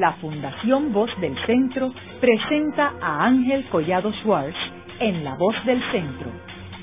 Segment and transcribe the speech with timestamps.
[0.00, 4.56] la Fundación Voz del Centro presenta a Ángel Collado Schwartz
[4.98, 6.30] en La Voz del Centro,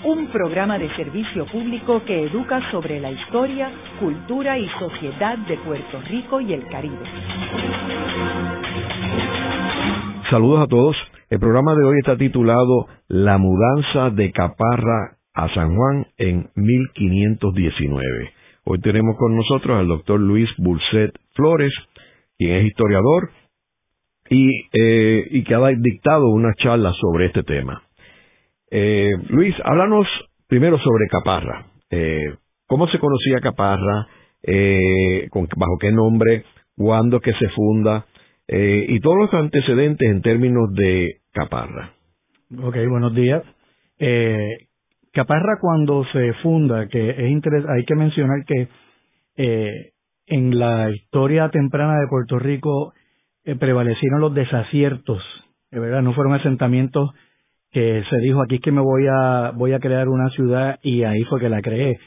[0.05, 6.00] un programa de servicio público que educa sobre la historia, cultura y sociedad de Puerto
[6.07, 7.05] Rico y el Caribe.
[10.29, 10.95] Saludos a todos.
[11.31, 18.31] El programa de hoy está titulado La mudanza de Caparra a San Juan en 1519.
[18.65, 21.73] Hoy tenemos con nosotros al doctor Luis Burset Flores,
[22.37, 23.29] quien es historiador
[24.29, 27.83] y, eh, y que ha dictado una charla sobre este tema.
[28.69, 30.07] Eh, Luis, háblanos
[30.47, 31.68] primero sobre Caparra.
[31.89, 32.36] Eh,
[32.67, 34.08] ¿Cómo se conocía Caparra?
[35.30, 36.44] Con, ¿Bajo qué nombre?
[36.75, 38.05] ¿Cuándo que se funda?
[38.50, 41.92] y todos los antecedentes en términos de Caparra.
[42.58, 43.44] Ok, buenos días.
[45.17, 48.67] Caparra cuando se funda, que es hay que mencionar que
[49.38, 49.92] eh,
[50.27, 52.94] en la historia temprana de Puerto Rico
[53.44, 55.23] eh, prevalecieron los desaciertos,
[55.72, 57.09] de verdad, no fueron asentamientos
[57.72, 61.03] que se dijo aquí es que me voy a voy a crear una ciudad y
[61.03, 62.00] ahí fue que la creé.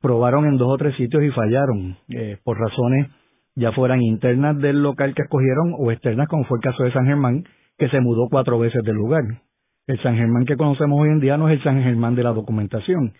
[0.00, 3.08] Probaron en dos o tres sitios y fallaron eh, por razones
[3.56, 7.06] ya fueran internas del local que escogieron o externas, como fue el caso de San
[7.06, 7.44] Germán,
[7.78, 9.24] que se mudó cuatro veces del lugar.
[9.86, 12.32] El San Germán que conocemos hoy en día no es el San Germán de la
[12.32, 13.14] documentación.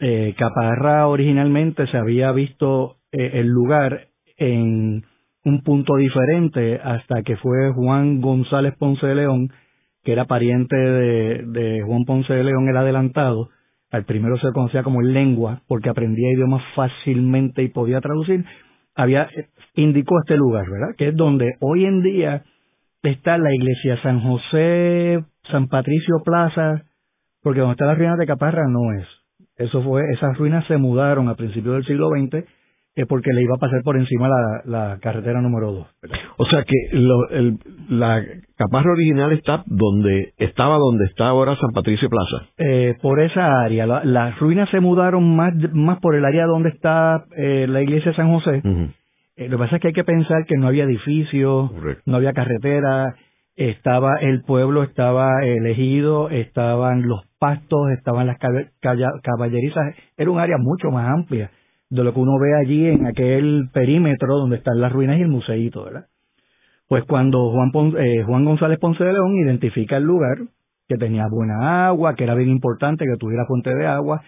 [0.00, 5.04] Eh, Caparra originalmente se había visto eh, el lugar en
[5.44, 9.50] un punto diferente hasta que fue Juan González Ponce de León,
[10.02, 13.48] que era pariente de, Juan Ponce de León el adelantado.
[13.90, 18.44] Al primero se conocía como lengua porque aprendía idiomas fácilmente y podía traducir.
[18.94, 20.94] Había eh, indicó este lugar, ¿verdad?
[20.96, 22.44] Que es donde hoy en día
[23.02, 26.84] está la iglesia San José San Patricio Plaza,
[27.42, 29.06] porque donde está la ruina de Caparra no es.
[29.56, 32.44] Eso fue, esas ruinas se mudaron a principios del siglo XX
[32.96, 35.86] es porque le iba a pasar por encima la, la carretera número 2.
[36.38, 38.22] O sea que el, la
[38.56, 42.46] Caparra original está donde estaba donde está ahora San Patricio Plaza.
[42.58, 43.86] Eh, por esa área.
[43.86, 48.16] las ruinas se mudaron más, más por el área donde está eh, la iglesia de
[48.16, 48.62] San José.
[49.36, 51.70] Eh, lo que pasa es que hay que pensar que no había edificios,
[52.04, 53.14] no había carretera,
[53.54, 58.38] estaba el pueblo, estaba elegido, estaban los pastos, estaban las
[59.22, 61.50] caballerizas, era un área mucho más amplia
[61.90, 65.28] de lo que uno ve allí en aquel perímetro donde están las ruinas y el
[65.28, 66.06] museíto, ¿verdad?
[66.88, 70.38] Pues cuando Juan, eh, Juan González Ponce de León identifica el lugar,
[70.88, 74.22] que tenía buena agua, que era bien importante que tuviera fuente de agua,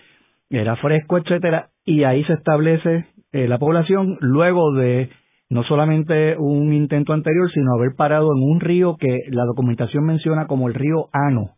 [0.51, 5.11] era fresco, etcétera, y ahí se establece eh, la población luego de
[5.49, 10.47] no solamente un intento anterior, sino haber parado en un río que la documentación menciona
[10.47, 11.57] como el río Ano.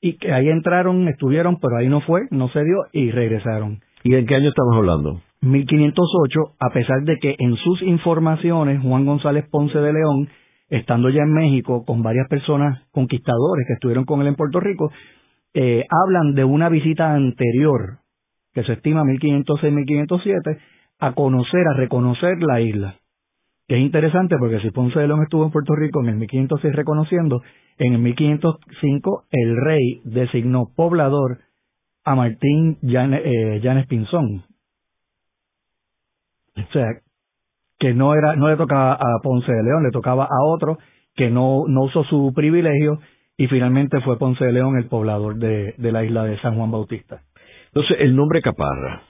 [0.00, 3.80] Y que ahí entraron, estuvieron, pero ahí no fue, no se dio y regresaron.
[4.04, 5.22] ¿Y en qué año estamos hablando?
[5.40, 10.28] 1508, a pesar de que en sus informaciones Juan González Ponce de León,
[10.68, 14.92] estando ya en México con varias personas conquistadores que estuvieron con él en Puerto Rico,
[15.54, 18.00] eh, hablan de una visita anterior,
[18.52, 20.58] que se estima 1506-1507,
[21.00, 22.96] a conocer, a reconocer la isla.
[23.68, 27.40] Es interesante porque si Ponce de León estuvo en Puerto Rico en el 1506 reconociendo,
[27.78, 31.38] en el 1505 el rey designó poblador
[32.04, 34.44] a Martín eh, Llanes, Pinzón.
[36.56, 36.86] O sea,
[37.78, 40.78] que no era no le tocaba a Ponce de León, le tocaba a otro
[41.16, 43.00] que no, no usó su privilegio
[43.36, 46.70] y finalmente fue Ponce de León el poblador de, de la isla de San Juan
[46.70, 47.22] Bautista.
[47.66, 49.02] Entonces, el nombre Caparra,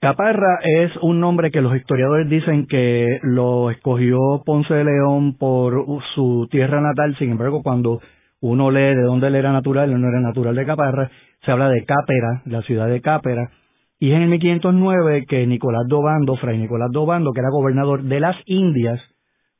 [0.00, 5.84] Caparra es un nombre que los historiadores dicen que lo escogió Ponce de León por
[6.14, 8.00] su tierra natal, sin embargo, cuando
[8.40, 11.10] uno lee de dónde él era natural, él no era natural de Caparra,
[11.44, 13.50] se habla de Cápera, la ciudad de Cápera,
[13.98, 18.20] y es en el 1509 que Nicolás Dobando, Fray Nicolás Dobando, que era gobernador de
[18.20, 19.00] las Indias,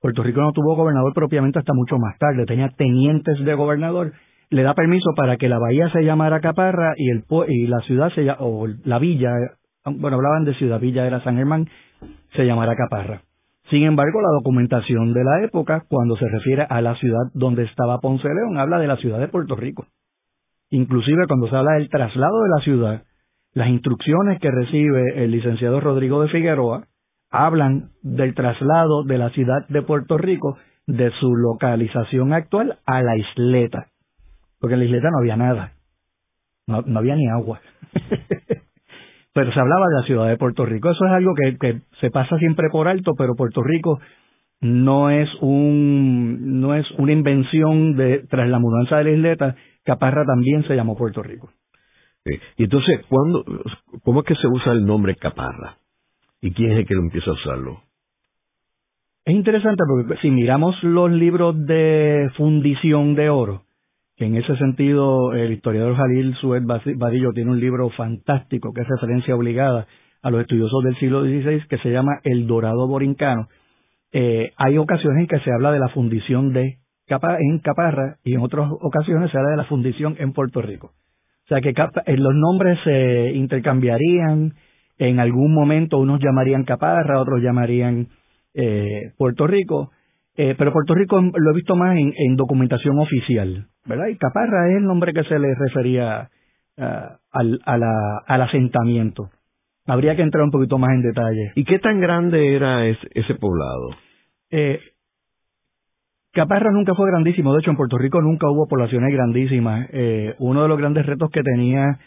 [0.00, 4.12] Puerto Rico no tuvo gobernador propiamente hasta mucho más tarde, tenía tenientes de gobernador,
[4.48, 8.10] le da permiso para que la bahía se llamara Caparra y, el, y la ciudad
[8.14, 9.30] se, o la villa
[9.84, 11.68] bueno, hablaban de Ciudad Villa, era San Germán,
[12.34, 13.22] se llamará Caparra.
[13.70, 18.00] Sin embargo, la documentación de la época, cuando se refiere a la ciudad donde estaba
[18.00, 19.86] Ponce León, habla de la ciudad de Puerto Rico.
[20.70, 23.02] Inclusive cuando se habla del traslado de la ciudad,
[23.52, 26.86] las instrucciones que recibe el licenciado Rodrigo de Figueroa
[27.30, 33.16] hablan del traslado de la ciudad de Puerto Rico de su localización actual a la
[33.16, 33.86] isleta.
[34.58, 35.72] Porque en la isleta no había nada.
[36.66, 37.60] No, no había ni agua.
[39.32, 40.90] pero se hablaba de la ciudad de Puerto Rico.
[40.90, 44.00] Eso es algo que, se pasa siempre por alto, pero Puerto Rico
[44.60, 49.56] no es un no es una invención de tras la mudanza de la isleta.
[49.84, 51.50] Caparra también se llamó Puerto Rico.
[52.56, 53.44] Y entonces, ¿cuándo,
[54.04, 55.78] ¿cómo es que se usa el nombre Caparra?
[56.42, 57.82] ¿Y quién es el que lo empieza a usarlo?
[59.24, 63.62] Es interesante porque si miramos los libros de fundición de oro,
[64.20, 69.34] en ese sentido el historiador Jalil Suez Badillo tiene un libro fantástico que es referencia
[69.34, 69.86] obligada
[70.22, 73.48] a los estudiosos del siglo XVI que se llama El Dorado Borincano.
[74.12, 78.34] Eh, hay ocasiones en que se habla de la fundición de capa, en Caparra y
[78.34, 80.88] en otras ocasiones se habla de la fundición en Puerto Rico.
[81.44, 84.52] O sea que eh, los nombres se intercambiarían,
[84.98, 88.08] en algún momento unos llamarían Caparra, otros llamarían
[88.52, 89.92] eh, Puerto Rico,
[90.42, 94.06] eh, pero Puerto Rico lo he visto más en, documentación oficial, ¿verdad?
[94.06, 96.30] Y Caparra es el nombre que se le refería
[96.78, 99.28] ah, al, al asentamiento.
[99.86, 101.52] Habría que entrar un poquito más en detalle.
[101.56, 103.90] ¿Y qué tan grande era ese, poblado?
[104.50, 104.80] Eh,
[106.32, 109.90] Caparra nunca fue grandísimo, de hecho en Puerto Rico nunca hubo poblaciones grandísimas.
[109.92, 111.98] Eh, uno de los grandes retos que tenía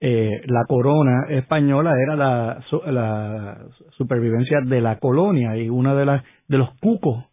[0.00, 3.58] eh, la corona española era la, la,
[3.98, 7.26] supervivencia de la colonia y uno de, las, de los cucos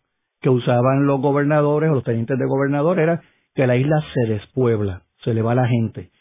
[0.43, 3.21] que usaban los gobernadores o los tenientes de gobernador era
[3.55, 6.11] que la isla se despuebla, se le va la gente.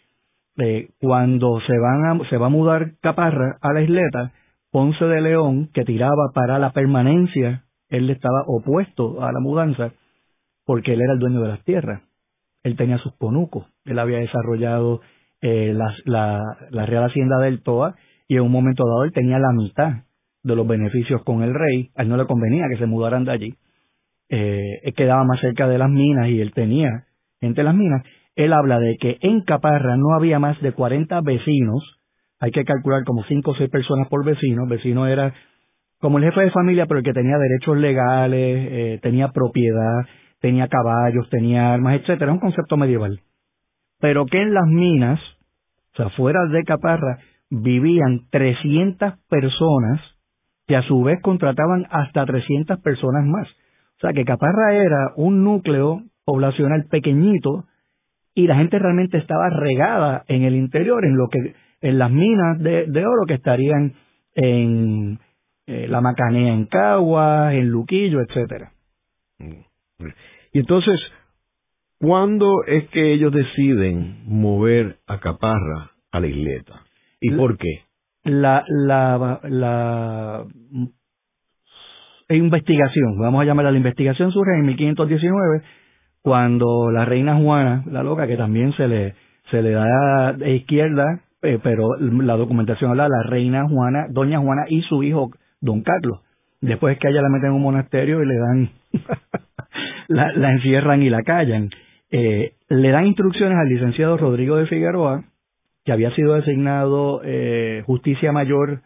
[0.59, 4.33] Eh, cuando se, van se va a mudar Caparra a la isleta,
[4.71, 9.93] Ponce de León, que tiraba para la permanencia, él estaba opuesto a la mudanza
[10.65, 12.03] porque él era el dueño de las tierras.
[12.63, 15.01] Él tenía sus conucos, él había desarrollado
[15.41, 16.41] eh, la,
[16.71, 17.97] la, Real Hacienda del Toa
[18.29, 20.05] y en un momento dado él tenía la mitad
[20.45, 23.33] de los beneficios con el rey, a él no le convenía que se mudaran de
[23.33, 23.55] allí.
[24.29, 26.89] Eh, quedaba más cerca de las minas y él tenía
[27.41, 28.03] gente las minas
[28.35, 31.83] él habla de que en Caparra no había más de 40 vecinos,
[32.41, 35.35] hay que calcular como 5 o 6 personas por vecino, vecino era
[36.01, 40.07] como el jefe de familia, pero el que tenía derechos legales, eh, tenía propiedad,
[40.41, 43.21] tenía caballos, tenía armas, etcétera, un concepto medieval.
[44.01, 45.21] Pero que en las minas,
[45.93, 47.19] o sea, fuera de Caparra,
[47.51, 50.01] vivían 300 personas
[50.67, 53.47] que a su vez contrataban hasta 300 personas más.
[54.03, 57.67] O sea que Caparra era un núcleo poblacional pequeñito
[58.35, 62.59] y la gente realmente estaba regada en el interior, en lo que en las minas
[62.59, 63.93] de, oro que estarían
[64.35, 65.21] en
[65.69, 68.73] eh, la Macanea en Caguas, en Luquillo, etcétera.
[69.39, 70.99] Y entonces,
[72.01, 76.83] ¿cuándo es que ellos deciden mover a Caparra a la isleta?
[77.21, 77.83] ¿Y por qué?
[78.25, 80.45] La, la, la
[82.37, 85.63] investigación, vamos a llamarla la investigación surge en 1519
[86.23, 89.15] cuando la reina Juana, la loca, que también se le,
[89.51, 94.39] se le da de izquierda, eh, pero la documentación habla de la reina Juana, doña
[94.39, 95.31] Juana y su hijo,
[95.61, 96.21] don Carlos.
[96.61, 98.71] Después que ella la meten en un monasterio y le dan,
[100.09, 101.71] la, la, encierran y la callan.
[102.13, 105.25] Eh, le dan instrucciones al licenciado Rodrigo de Figueroa,
[105.85, 108.83] que había sido designado eh, justicia mayor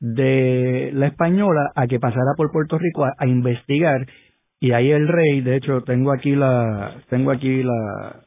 [0.00, 4.06] de la española, a que pasara por Puerto Rico a investigar
[4.60, 8.20] y ahí el rey, de hecho, tengo aquí la, tengo aquí la,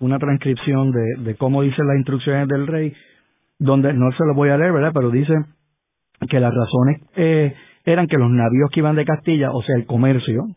[0.00, 2.92] una transcripción de, de cómo dice las instrucciones del rey,
[3.58, 4.92] donde no se lo voy a leer, ¿verdad?
[4.92, 5.32] Pero dice
[6.28, 7.54] que las razones eh,
[7.86, 10.48] eran que los navíos que iban de Castilla, o sea, el comercio,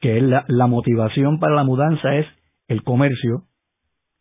[0.00, 2.26] que es la, la motivación para la mudanza es
[2.68, 3.42] el comercio,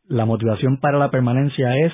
[0.09, 1.93] la motivación para la permanencia es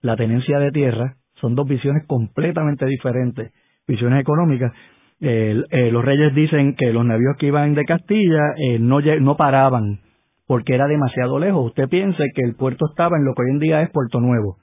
[0.00, 3.52] la tenencia de tierra, son dos visiones completamente diferentes,
[3.86, 4.72] visiones económicas,
[5.20, 10.00] eh, los reyes dicen que los navíos que iban de Castilla eh, no, no paraban
[10.46, 11.66] porque era demasiado lejos.
[11.66, 14.56] Usted piense que el puerto estaba en lo que hoy en día es Puerto Nuevo.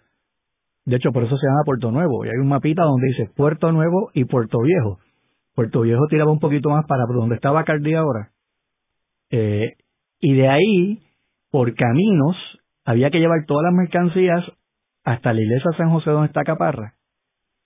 [0.85, 2.25] De hecho, por eso se llama Puerto Nuevo.
[2.25, 4.99] Y hay un mapita donde dice Puerto Nuevo y Puerto Viejo.
[5.55, 8.31] Puerto Viejo tiraba un poquito más para donde estaba Cardí ahora.
[9.29, 9.73] Eh,
[10.19, 10.99] y de ahí,
[11.51, 12.35] por caminos,
[12.83, 14.43] había que llevar todas las mercancías
[15.09, 16.93] hasta la iglesia de San José donde está Caparra.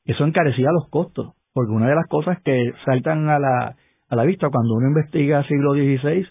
[0.06, 1.34] Eso encarecía los costos.
[1.54, 3.76] Porque una de las cosas que saltan a la,
[4.10, 6.26] a la vista cuando uno investiga siglo XVI,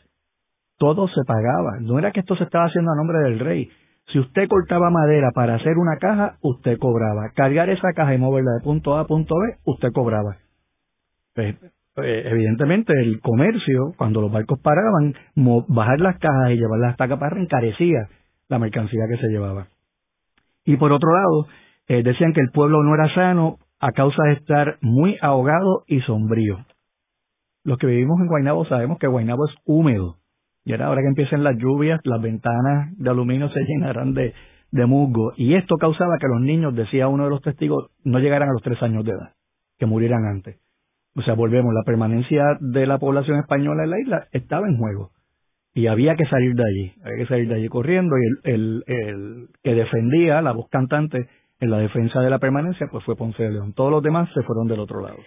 [0.79, 1.81] todo se pagaba.
[1.81, 3.69] No era que esto se estaba haciendo a nombre del rey.
[4.11, 7.31] Si usted cortaba madera para hacer una caja, usted cobraba.
[7.35, 10.39] Cargar esa caja y moverla de punto A a punto B, usted cobraba.
[11.35, 11.57] Pues,
[11.95, 15.15] pues, evidentemente el comercio, cuando los barcos paraban,
[15.69, 18.09] bajar las cajas y llevarlas hasta Caparra encarecía
[18.49, 19.67] la mercancía que se llevaba.
[20.65, 21.47] Y por otro lado,
[21.89, 26.01] eh, decían que el pueblo no era sano a causa de estar muy ahogado y
[26.03, 26.65] sombrío.
[27.65, 30.17] Los que vivimos en Guaynabo sabemos que Guaynabo es húmedo.
[30.65, 34.35] Y ahora, ahora que empiecen las lluvias, las ventanas de aluminio se llenarán de,
[34.71, 35.33] de musgo.
[35.37, 38.63] Y esto causaba que los niños, decía uno de los testigos, no llegaran a los
[38.63, 39.35] tres años de edad,
[39.79, 40.61] que murieran antes.
[41.15, 45.11] O sea, volvemos, la permanencia de la población española en la isla estaba en juego.
[45.75, 48.15] Y había que salir de allí, había que salir de allí corriendo.
[48.17, 51.29] Y el, el, el que defendía, la voz cantante,
[51.61, 53.73] en la defensa de la permanencia, pues fue Ponce de León.
[53.73, 55.19] Todos los demás se fueron del otro lado.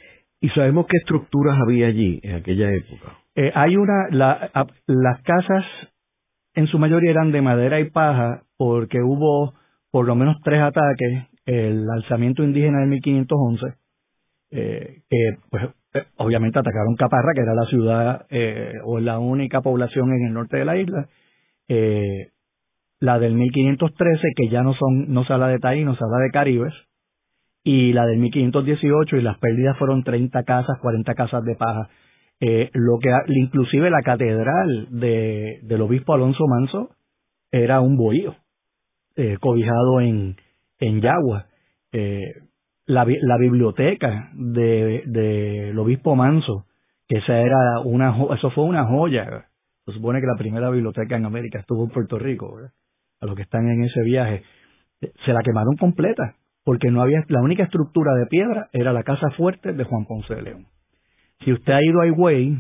[0.42, 3.18] ¿Y sabemos qué estructuras había allí en aquella época?
[3.36, 5.64] Eh, hay una, las casas
[6.56, 9.54] en su mayoría eran de madera y paja porque hubo
[9.92, 13.66] por lo menos tres ataques, el alzamiento indígena de 1511,
[14.52, 15.64] eh, que pues
[16.18, 20.58] obviamente atacaron Caparra, que era la ciudad eh, o la única población en el norte
[20.58, 21.08] de la isla,
[21.68, 22.32] eh,
[23.00, 26.32] la del 1513, que ya no son no se habla de taínos, se habla de
[26.32, 26.74] caribes,
[27.64, 31.90] y la del 1518, y las pérdidas fueron 30 casas, 40 casas de paja.
[32.40, 36.90] Eh, lo que inclusive la catedral de, del obispo Alonso Manso
[37.52, 38.36] era un bohío
[39.16, 40.36] eh, cobijado en,
[40.80, 41.48] en Yagua.
[41.92, 42.34] Eh,
[42.86, 46.66] la, la biblioteca del de, obispo Manso,
[47.08, 49.48] que esa era una eso fue una joya.
[49.86, 52.58] Se supone que la primera biblioteca en América estuvo en Puerto Rico,
[53.22, 54.44] a los que están en ese viaje,
[55.26, 59.30] se la quemaron completa, porque no había la única estructura de piedra era la casa
[59.38, 60.68] fuerte de Juan Ponce de León.
[61.44, 62.58] Si usted ha ido a Higüey,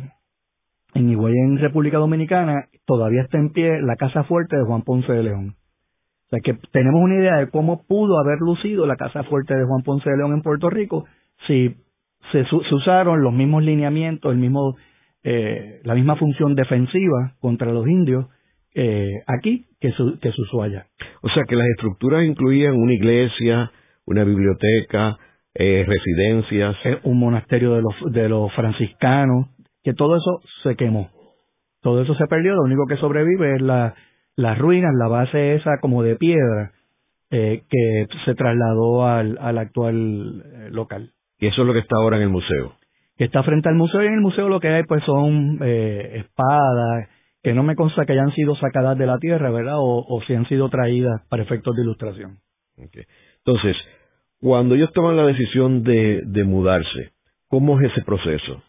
[0.94, 5.12] en Higüey en República Dominicana, todavía está en pie la casa fuerte de Juan Ponce
[5.12, 5.56] de León.
[6.26, 9.66] O sea que tenemos una idea de cómo pudo haber lucido la casa fuerte de
[9.66, 11.06] Juan Ponce de León en Puerto Rico
[11.46, 11.76] si
[12.32, 14.76] se, usaron los mismos lineamientos, el mismo,
[15.24, 18.26] eh, la misma función defensiva contra los indios
[18.74, 20.88] eh, aquí que, su, que se usó allá.
[21.22, 23.72] O sea que las estructuras incluían una iglesia,
[24.06, 25.18] una biblioteca,
[25.54, 26.76] eh, residencias.
[27.04, 29.48] un monasterio de los, de los franciscanos,
[29.84, 31.10] que todo eso se quemó.
[31.82, 33.94] Todo eso se perdió, lo único que sobrevive es la,
[34.36, 36.72] las ruinas, la base esa como de piedra,
[37.32, 41.12] eh, que se trasladó al, al actual eh, local.
[41.40, 42.74] Y eso es lo que está ahora en el museo.
[43.18, 46.18] Que está frente al museo y en el museo lo que hay pues son eh,
[46.20, 47.10] espadas
[47.42, 49.78] que no me consta que hayan sido sacadas de la tierra, ¿verdad?
[49.78, 52.40] O, o si han sido traídas para efectos de ilustración.
[52.78, 53.78] Entonces,
[54.42, 57.12] cuando ellos toman la decisión de, de mudarse,
[57.48, 58.64] ¿cómo es ese proceso?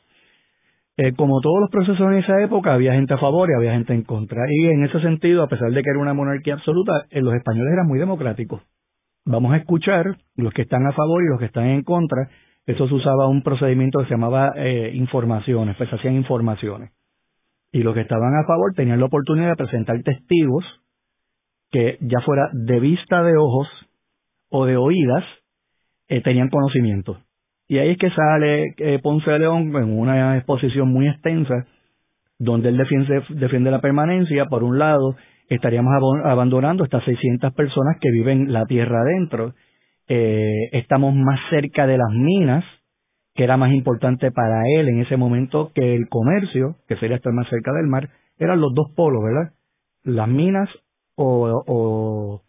[0.99, 3.93] Eh, como todos los procesos en esa época, había gente a favor y había gente
[3.93, 4.45] en contra.
[4.49, 7.73] Y en ese sentido, a pesar de que era una monarquía absoluta, eh, los españoles
[7.73, 8.62] eran muy democráticos.
[9.26, 12.31] Vamos a escuchar los que están a favor y los que están en contra.
[12.65, 16.93] Eso se usaba un procedimiento que se llamaba eh, informaciones, pues hacían informaciones.
[17.73, 20.65] Y los que estaban a favor tenían la oportunidad de presentar testigos
[21.71, 23.69] que ya fuera de vista de ojos
[24.49, 25.25] o de oídas,
[26.09, 27.19] eh, tenían conocimiento.
[27.68, 31.66] Y ahí es que sale eh, Ponce de León en una exposición muy extensa,
[32.38, 34.44] donde él defiende, defiende la permanencia.
[34.46, 35.16] Por un lado,
[35.49, 35.92] estaríamos
[36.25, 39.54] abandonando estas 600 personas que viven la tierra adentro.
[40.08, 42.64] Eh, estamos más cerca de las minas,
[43.35, 47.32] que era más importante para él en ese momento que el comercio, que sería estar
[47.32, 48.11] más cerca del mar.
[48.38, 49.52] Eran los dos polos, ¿verdad?
[50.04, 50.68] Las minas
[51.16, 52.42] o,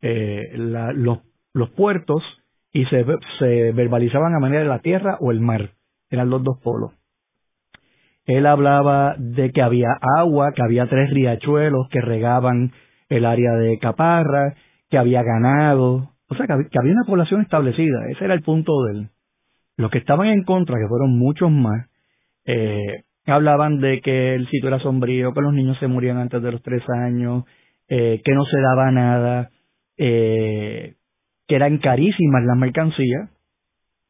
[0.00, 1.20] eh, los,
[1.52, 2.22] los puertos
[2.72, 3.02] y se,
[3.72, 5.70] verbalizaban a manera de la tierra o el mar.
[6.10, 6.92] Eran los dos polos.
[8.24, 9.88] Él hablaba de que había
[10.18, 12.72] agua, que había tres riachuelos que regaban
[13.08, 14.54] el área de Caparra,
[14.88, 18.08] que había ganado, o sea, que había una población establecida.
[18.08, 19.08] Ese era el punto de él.
[19.76, 21.88] Los que estaban en contra, que fueron muchos más,
[22.46, 26.52] eh, hablaban de que el sitio era sombrío, que los niños se morían antes de
[26.52, 27.44] los tres años,
[27.88, 29.50] eh, que no se daba nada,
[29.96, 30.94] eh,
[31.52, 33.28] que eran carísimas las mercancías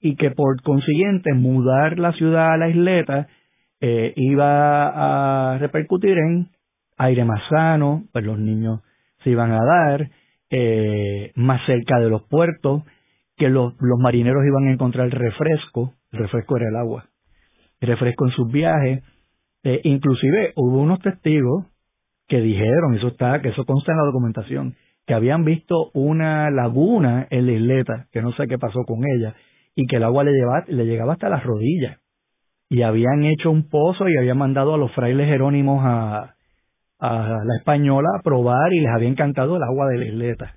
[0.00, 3.26] y que por consiguiente mudar la ciudad a la isleta
[3.80, 6.50] eh, iba a repercutir en
[6.99, 8.82] aire más sano, pues los niños
[9.25, 10.08] se iban a dar,
[10.50, 12.84] eh, más cerca de los puertos,
[13.37, 17.06] que los, los marineros iban a encontrar refresco, el refresco era el agua,
[17.80, 19.02] refresco en sus viajes,
[19.64, 21.66] eh, inclusive hubo unos testigos
[22.28, 27.26] que dijeron, eso está, que eso consta en la documentación, que habían visto una laguna
[27.30, 29.35] en la isleta, que no sé qué pasó con ella,
[29.75, 31.99] y que el agua le, llevaba, le llegaba hasta las rodillas.
[32.68, 36.35] Y habían hecho un pozo y habían mandado a los frailes jerónimos a,
[36.99, 40.54] a la española a probar y les había encantado el agua de la isleta.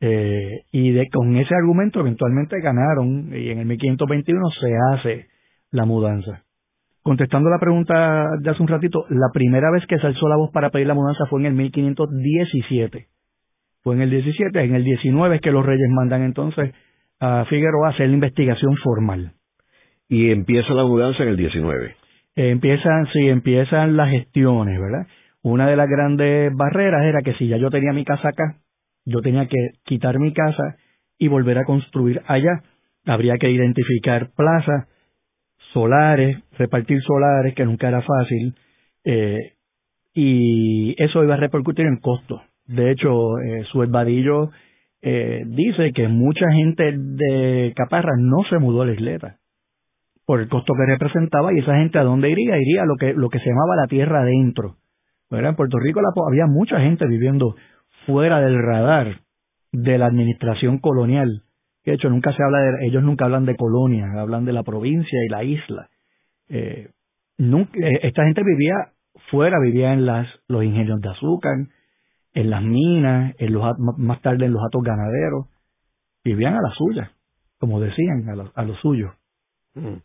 [0.00, 5.26] Eh, y de, con ese argumento eventualmente ganaron y en el 1521 se hace
[5.72, 6.44] la mudanza.
[7.02, 10.50] Contestando la pregunta de hace un ratito, la primera vez que se alzó la voz
[10.52, 13.08] para pedir la mudanza fue en el 1517
[13.82, 16.74] fue en el 17, en el 19 es que los reyes mandan entonces
[17.18, 19.32] a Figueroa a hacer la investigación formal.
[20.08, 21.96] Y empieza la mudanza en el 19.
[22.36, 25.06] empiezan, sí, empiezan las gestiones, ¿verdad?
[25.42, 28.56] Una de las grandes barreras era que si ya yo tenía mi casa acá,
[29.04, 30.76] yo tenía que quitar mi casa
[31.18, 32.62] y volver a construir allá.
[33.06, 34.88] Habría que identificar plazas,
[35.72, 38.54] solares, repartir solares, que nunca era fácil,
[39.04, 39.54] eh,
[40.12, 42.42] y eso iba a repercutir en costos.
[42.70, 44.50] De hecho, eh, su Vadillo
[45.02, 49.38] eh, dice que mucha gente de Caparra no se mudó a la isleta
[50.24, 53.12] por el costo que representaba y esa gente a dónde iría iría a lo que
[53.12, 54.76] lo que se llamaba la tierra adentro
[55.30, 57.56] en Puerto Rico había mucha gente viviendo
[58.06, 59.20] fuera del radar
[59.72, 61.42] de la administración colonial.
[61.84, 65.18] De hecho nunca se habla de ellos nunca hablan de colonia hablan de la provincia
[65.24, 65.88] y la isla.
[66.48, 66.90] Eh,
[67.38, 68.92] eh, esta gente vivía
[69.30, 71.56] fuera vivía en las los ingenios de azúcar
[72.34, 75.46] en las minas en los más tarde en los atos ganaderos
[76.24, 77.12] vivían a la suya
[77.58, 79.14] como decían a los a lo suyo
[79.74, 79.96] mm.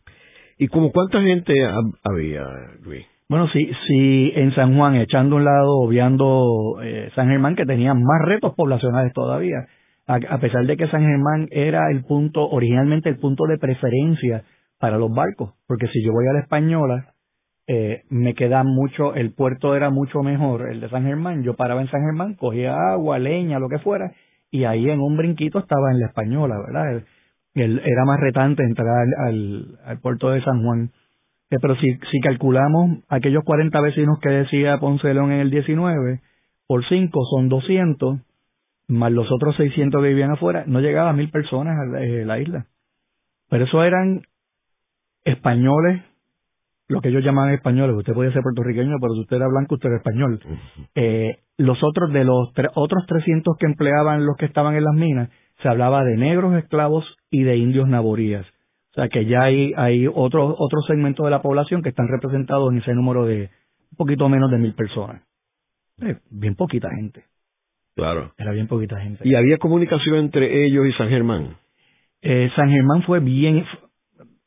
[0.58, 1.54] ¿Y como cuánta gente
[2.02, 2.46] había,
[2.82, 3.04] Luis?
[3.28, 7.92] Bueno, sí, sí, en San Juan, echando un lado, obviando eh, San Germán, que tenía
[7.92, 9.66] más retos poblacionales todavía,
[10.06, 14.44] a, pesar de que San Germán era el punto, originalmente el punto de preferencia
[14.78, 17.14] para los barcos, porque si yo voy a la Española,
[17.66, 21.80] eh, me queda mucho, el puerto era mucho mejor, el de San Germán, yo paraba
[21.80, 24.12] en San Germán, cogía agua, leña, lo que fuera,
[24.50, 27.02] y ahí en un brinquito estaba en la Española, ¿verdad?
[27.56, 30.90] era más retante entrar al, puerto de San Juan.
[31.50, 35.50] Eh, pero si, si calculamos aquellos 40 vecinos que decía Ponce de León en el
[35.50, 36.20] 19,
[36.66, 38.18] por 5 son 200,
[38.88, 42.24] más los otros 600 que vivían afuera, no llegaba a mil personas a la, eh,
[42.24, 42.66] la isla.
[43.48, 44.22] Pero eso eran
[45.24, 46.02] españoles,
[46.88, 49.88] lo que ellos llaman españoles, usted podía ser puertorriqueño, pero si usted era blanco, usted
[49.88, 50.40] era español.
[50.94, 55.30] Eh, los otros, de los otros 300 que empleaban los que estaban en las minas,
[55.62, 58.46] se hablaba de negros esclavos y de indios naborías.
[58.92, 62.72] O sea que ya hay, hay otro, otro segmento de la población que están representados
[62.72, 63.50] en ese número de
[63.90, 65.22] un poquito menos de mil personas.
[66.00, 67.24] Eh, bien poquita gente.
[67.94, 68.32] Claro.
[68.36, 69.26] Era bien poquita gente.
[69.26, 71.56] ¿Y había comunicación entre ellos y San Germán?
[72.20, 73.64] Eh, San Germán fue bien,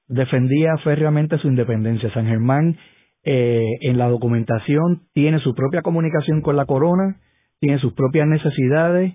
[0.10, 2.12] defendía férreamente su independencia.
[2.14, 2.78] San Germán
[3.24, 7.18] eh, en la documentación tiene su propia comunicación con la corona,
[7.60, 9.14] tiene sus propias necesidades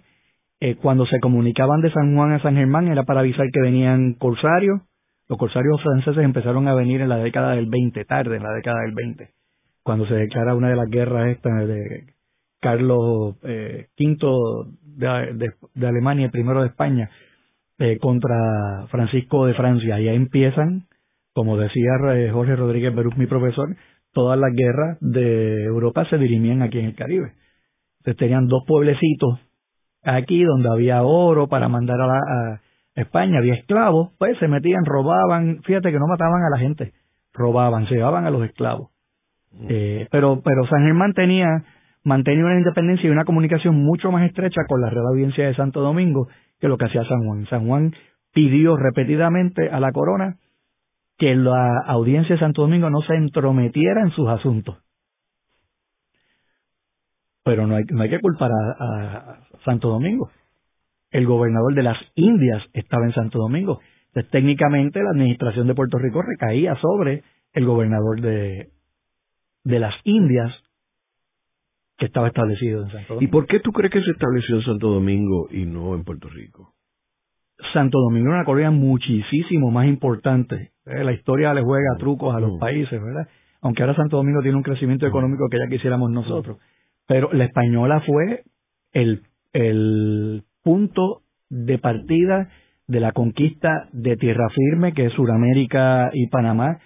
[0.61, 4.15] eh, cuando se comunicaban de San Juan a San Germán era para avisar que venían
[4.15, 4.81] corsarios.
[5.29, 8.81] Los corsarios franceses empezaron a venir en la década del 20, tarde en la década
[8.83, 9.31] del 20,
[9.83, 12.15] cuando se declara una de las guerras estas de
[12.61, 17.11] Carlos eh, V de, Alemania y primero de España
[17.79, 20.01] eh, contra Francisco de Francia.
[20.01, 20.85] Y ahí empiezan,
[21.33, 21.91] como decía
[22.33, 23.75] Jorge Rodríguez Beruz, mi profesor,
[24.13, 27.33] todas las guerras de Europa se dirimían aquí en el Caribe.
[27.99, 29.41] Entonces tenían dos pueblecitos
[30.05, 32.61] aquí donde había oro para mandar a, la,
[32.95, 36.93] España, había esclavos, pues se metían, robaban, fíjate que no mataban a la gente,
[37.33, 38.91] robaban, se llevaban a los esclavos.
[39.53, 39.67] Mm.
[39.69, 41.65] Eh, pero, pero San Germán tenía,
[42.05, 45.81] mantenía una independencia y una comunicación mucho más estrecha con la Real Audiencia de Santo
[45.81, 46.29] Domingo
[46.61, 47.47] que lo que hacía San Juan.
[47.47, 47.95] San Juan
[48.33, 50.37] pidió repetidamente a la corona
[51.17, 54.77] que la audiencia de Santo Domingo no se entrometiera en sus asuntos.
[57.45, 60.31] Pero no hay, no hay que culpar a, Santo Domingo.
[61.11, 63.81] El gobernador de las Indias estaba en Santo Domingo.
[64.09, 68.71] Entonces, técnicamente, la administración de Puerto Rico recaía sobre el gobernador de,
[69.63, 70.53] de las Indias
[71.97, 73.25] que estaba establecido en Santo Domingo.
[73.25, 76.29] ¿Y por qué tú crees que se estableció en Santo Domingo y no en Puerto
[76.29, 76.75] Rico?
[77.73, 80.73] Santo Domingo es una colonia muchísimo más importante.
[80.87, 81.05] ¿eh?
[81.05, 82.59] La historia le juega trucos a los mm.
[82.59, 83.29] países, ¿verdad?
[83.61, 86.59] Aunque ahora Santo Domingo tiene un crecimiento económico que ya quisiéramos nosotros.
[87.07, 88.43] Pero la española fue
[88.93, 92.49] el, el punto de partida
[92.87, 96.79] de la conquista de tierra firme, que es Sudamérica y Panamá.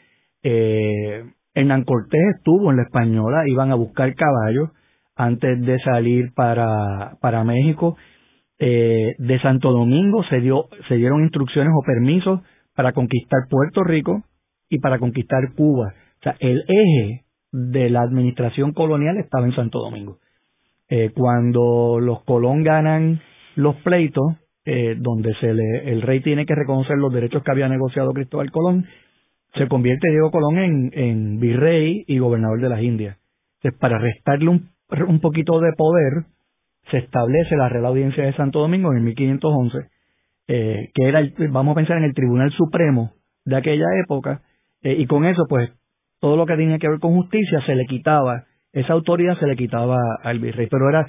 [0.42, 4.70] Eh, Hernán Cortés estuvo en la española, iban a buscar caballos
[5.18, 7.96] antes de salir para, para México.
[8.60, 12.40] Eh, de Santo Domingo se, dio, se dieron instrucciones o permisos
[12.74, 14.22] para conquistar Puerto Rico
[14.70, 15.92] y para conquistar Cuba.
[16.20, 20.18] O sea, el eje de la administración colonial estaba en Santo Domingo.
[20.88, 23.20] Eh, cuando los Colón ganan
[23.56, 27.68] los pleitos, eh, donde se le, el rey tiene que reconocer los derechos que había
[27.68, 28.86] negociado Cristóbal Colón,
[29.54, 33.18] se convierte Diego Colón en, en virrey y gobernador de las Indias.
[33.56, 34.68] Entonces, para restarle un,
[35.06, 36.24] un poquito de poder,
[36.90, 39.78] se establece la Real Audiencia de Santo Domingo en 1511,
[40.48, 41.20] eh, que era,
[41.50, 43.12] vamos a pensar en el Tribunal Supremo
[43.44, 44.42] de aquella época,
[44.82, 45.70] eh, y con eso, pues,
[46.20, 49.56] todo lo que tenía que ver con justicia se le quitaba, esa autoridad se le
[49.56, 51.06] quitaba al virrey, pero era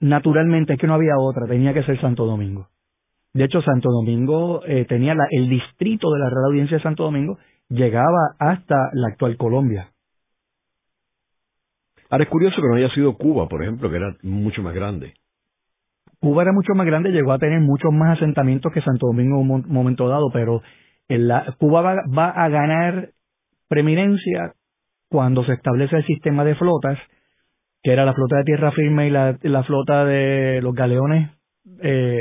[0.00, 2.68] naturalmente es que no había otra, tenía que ser Santo Domingo.
[3.32, 7.04] De hecho, Santo Domingo eh, tenía la, el distrito de la Real Audiencia de Santo
[7.04, 9.90] Domingo, llegaba hasta la actual Colombia.
[12.10, 15.14] Ahora es curioso que no haya sido Cuba, por ejemplo, que era mucho más grande.
[16.18, 19.50] Cuba era mucho más grande, llegó a tener muchos más asentamientos que Santo Domingo en
[19.50, 20.60] un momento dado, pero
[21.58, 23.10] Cuba va, a ganar
[23.68, 24.52] preeminencia
[25.08, 26.98] cuando se establece el sistema de flotas,
[27.82, 31.30] que era la flota de tierra firme y la, flota de los galeones,
[31.80, 32.18] eh,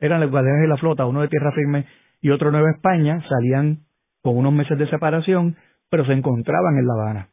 [0.00, 1.86] eran los galeones de la flota, uno de tierra firme
[2.20, 3.80] y otro Nueva España, salían
[4.22, 5.56] con unos meses de separación,
[5.90, 7.28] pero se encontraban en La Habana.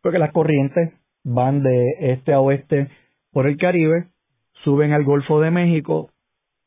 [0.00, 0.94] Porque las corrientes
[1.24, 2.88] van de este a oeste
[3.32, 4.08] por el Caribe,
[4.62, 6.10] suben al Golfo de México,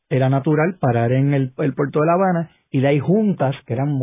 [0.09, 3.97] era natural parar en el, puerto de La Habana y de ahí juntas, que eran,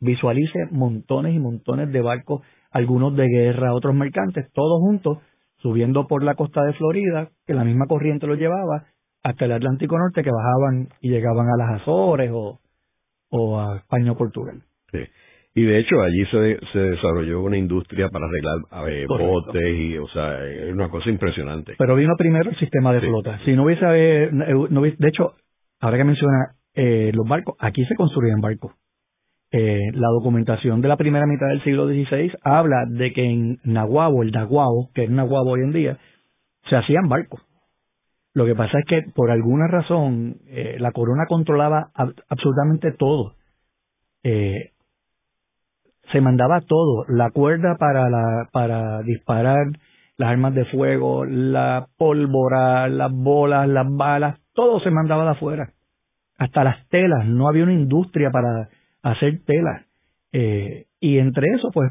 [0.00, 5.18] visualice, montones y montones de barcos, algunos de guerra, otros mercantes, todos juntos,
[5.58, 8.86] subiendo por la costa de Florida, que la misma corriente los llevaba,
[9.22, 12.60] hasta el Atlántico Norte, que bajaban y llegaban a las Azores o,
[13.30, 14.62] o a España o Portugal.
[14.90, 14.98] Sí.
[15.54, 20.08] Y de hecho allí se, se desarrolló una industria para arreglar eh, botes y, o
[20.08, 21.74] sea, es una cosa impresionante.
[21.76, 23.38] Pero vino primero el sistema de flota.
[23.44, 25.34] Si no hubiese, eh, no de hecho,
[25.80, 28.72] ahora que menciona eh, los barcos, aquí se construían barcos.
[29.54, 34.22] Eh, la documentación de la primera mitad del siglo XVI habla de que en Nahuabo,
[34.22, 35.98] el Nahuabo, que es Nahuabo hoy en día,
[36.70, 37.42] se hacían barcos.
[38.32, 41.90] Lo que pasa es que por alguna razón eh, la corona controlaba
[42.28, 43.34] absolutamente todo.
[44.24, 44.70] Eh,
[46.12, 49.66] se mandaba todo, la cuerda para, la, para disparar
[50.16, 55.72] las armas de fuego, la pólvora, las bolas, las balas, todo se mandaba de afuera.
[56.38, 58.68] Hasta las telas, no había una industria para
[59.02, 59.86] hacer telas.
[60.32, 61.90] Eh, y entre eso, pues,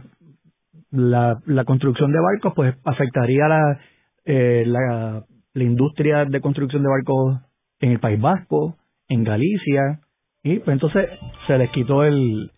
[0.92, 3.80] la, la construcción de barcos, pues, afectaría la,
[4.26, 7.42] eh, la, la industria de construcción de barcos
[7.80, 10.00] en el País Vasco, en Galicia,
[10.44, 11.10] y pues entonces
[11.48, 12.52] se les quitó el,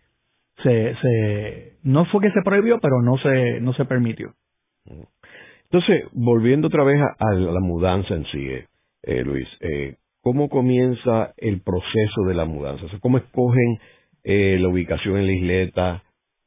[0.62, 4.34] se, se, no fue que se prohibió, pero no se, no se permitió.
[5.66, 8.68] Entonces, volviendo otra vez a, la mudanza en sí, eh,
[9.04, 12.86] eh, Luis, eh, ¿cómo comienza el proceso de la mudanza?
[13.02, 13.80] ¿Cómo escogen
[14.24, 16.04] eh, la ubicación en la isleta?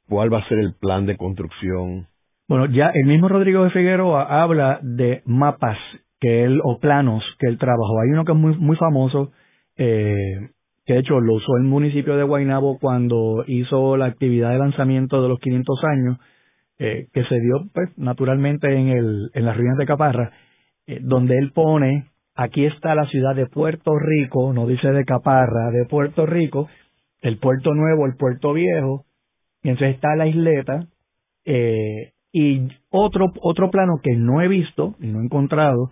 [0.08, 2.06] ¿Cuál va a ser el plan de construcción?
[2.48, 5.78] Bueno, ya el mismo Rodrigo de Figueroa habla de mapas
[6.20, 8.00] que él, o planos que él trabajó.
[8.00, 9.32] Hay uno que es muy, muy famoso,
[9.76, 10.50] eh,
[10.86, 15.20] que de hecho lo usó el municipio de Guaynabo cuando hizo la actividad de lanzamiento
[15.20, 16.18] de los 500 años,
[16.78, 20.30] eh, que se dio pues naturalmente en, el, en las ruinas de Caparra,
[20.86, 25.70] eh, donde él pone, aquí está la ciudad de Puerto Rico, no dice de Caparra,
[25.72, 26.68] de Puerto Rico,
[27.20, 29.04] el puerto nuevo, el puerto viejo,
[29.62, 30.86] y entonces está la isleta,
[31.44, 35.90] eh, y otro, otro plano que no he visto y no he encontrado,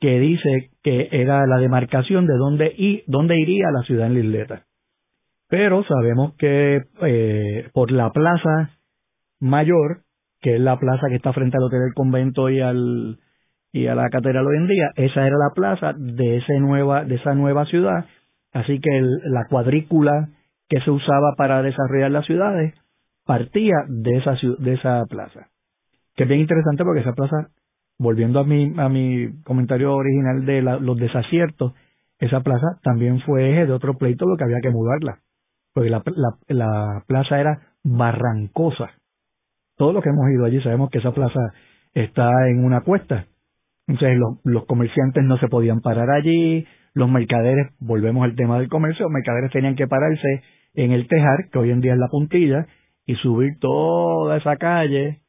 [0.00, 4.20] que dice que era la demarcación de dónde, y, dónde iría la ciudad en la
[4.20, 4.62] isleta.
[5.48, 8.70] Pero sabemos que eh, por la plaza
[9.40, 10.02] mayor,
[10.40, 13.18] que es la plaza que está frente al Hotel del Convento y al
[13.72, 17.16] y a la catedral hoy en día, esa era la plaza de ese nueva de
[17.16, 18.06] esa nueva ciudad,
[18.52, 20.30] así que la cuadrícula
[20.68, 22.74] que se usaba para desarrollar las ciudades
[23.24, 25.48] partía de esa de esa plaza.
[26.16, 27.48] Que es bien interesante porque esa plaza
[27.98, 31.72] volviendo a mi, a mi comentario original de los desaciertos,
[32.18, 35.20] esa plaza también fue eje de otro pleito lo que había que mudarla,
[35.74, 36.02] porque la,
[36.48, 38.90] la, plaza era barrancosa.
[39.76, 41.40] Todos los que hemos ido allí sabemos que esa plaza
[41.92, 43.26] está en una cuesta.
[43.86, 48.70] Entonces los, los comerciantes no se podían parar allí, los mercaderes, volvemos al tema del
[48.70, 50.42] comercio, los mercaderes tenían que pararse
[50.74, 52.66] en el tejar, que hoy en día es la puntilla,
[53.04, 55.20] y subir toda esa calle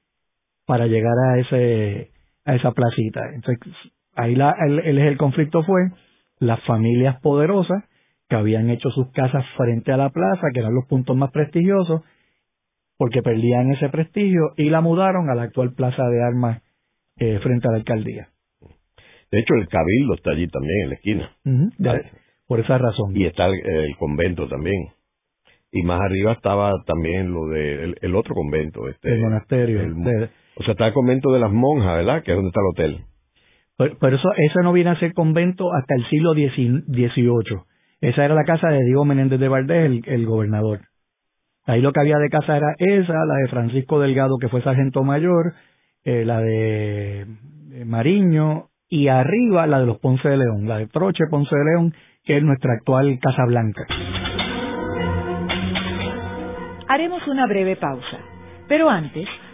[0.65, 2.11] para llegar a ese
[2.47, 3.19] a esa placita.
[3.35, 3.61] Entonces,
[4.15, 5.81] ahí la, el, el, conflicto fue
[6.39, 7.83] las familias poderosas
[8.29, 12.01] que habían hecho sus casas frente a la plaza, que eran los puntos más prestigiosos,
[12.97, 16.61] porque perdían ese prestigio y la mudaron a la actual plaza de armas
[17.17, 18.29] eh, frente a la alcaldía.
[19.29, 21.31] De hecho, el cabildo está allí también, en la esquina.
[22.47, 23.15] por esa razón.
[23.15, 24.87] Y está el, convento también.
[25.69, 28.87] Y más arriba estaba también lo de el, otro convento.
[28.87, 29.81] Este, el monasterio.
[30.59, 32.23] O sea, está el convento de las monjas, ¿verdad?
[32.23, 33.05] Que es donde está el hotel.
[33.77, 37.61] Pero, eso, eso no viene a ser convento hasta el siglo XVIII.
[38.01, 40.81] Esa era la casa de Diego Menéndez de Valdés, el, gobernador.
[41.65, 45.03] Ahí lo que había de casa era esa, la de Francisco Delgado, que fue sargento
[45.03, 45.53] mayor,
[46.03, 47.27] eh, la de
[47.85, 51.93] Mariño, y arriba la de los Ponce de León, la de Troche Ponce de León,
[52.23, 53.85] que es nuestra actual Casa Blanca.
[56.87, 58.19] Haremos una breve pausa,
[58.67, 59.27] pero antes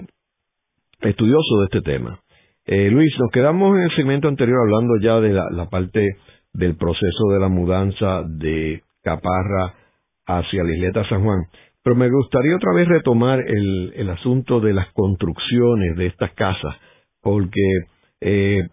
[1.01, 2.21] estudioso de este tema.
[2.67, 6.17] Eh, Luis, nos quedamos en el segmento anterior hablando ya de la, parte
[6.53, 9.75] del proceso de la mudanza de Caparra
[10.27, 11.41] hacia la isleta San Juan.
[11.83, 16.77] Pero me gustaría otra vez retomar el, asunto de las construcciones de estas casas,
[17.23, 17.63] porque
[18.21, 18.69] eh,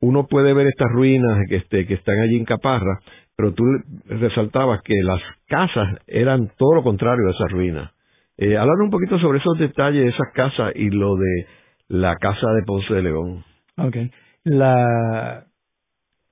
[0.00, 3.00] uno puede ver estas ruinas que, este, que están allí en Caparra,
[3.36, 3.64] pero tú
[4.06, 7.92] resaltabas que las casas eran todo lo contrario de esas ruinas.
[8.36, 11.46] Eh, hablar un poquito sobre esos detalles de esas casas y lo de
[11.92, 13.44] la casa de Ponce de León.
[13.76, 13.96] Ok.
[14.44, 15.44] La,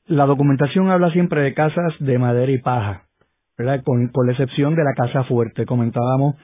[0.07, 3.03] la documentación habla siempre de casas de madera y paja,
[3.59, 3.83] ¿verdad?
[3.85, 5.67] Con, con la excepción de la casa fuerte.
[5.67, 6.37] Comentábamos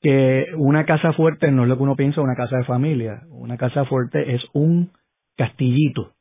[0.00, 3.20] que una casa fuerte no es lo que uno piensa una casa de familia.
[3.28, 4.90] Una casa fuerte es un
[5.36, 6.12] castillito,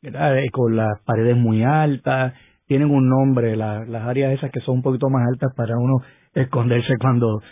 [0.00, 0.36] ¿verdad?
[0.52, 2.32] Con las paredes muy altas,
[2.66, 5.98] tienen un nombre, las áreas esas que son un poquito más altas para uno
[6.32, 7.42] esconderse cuando,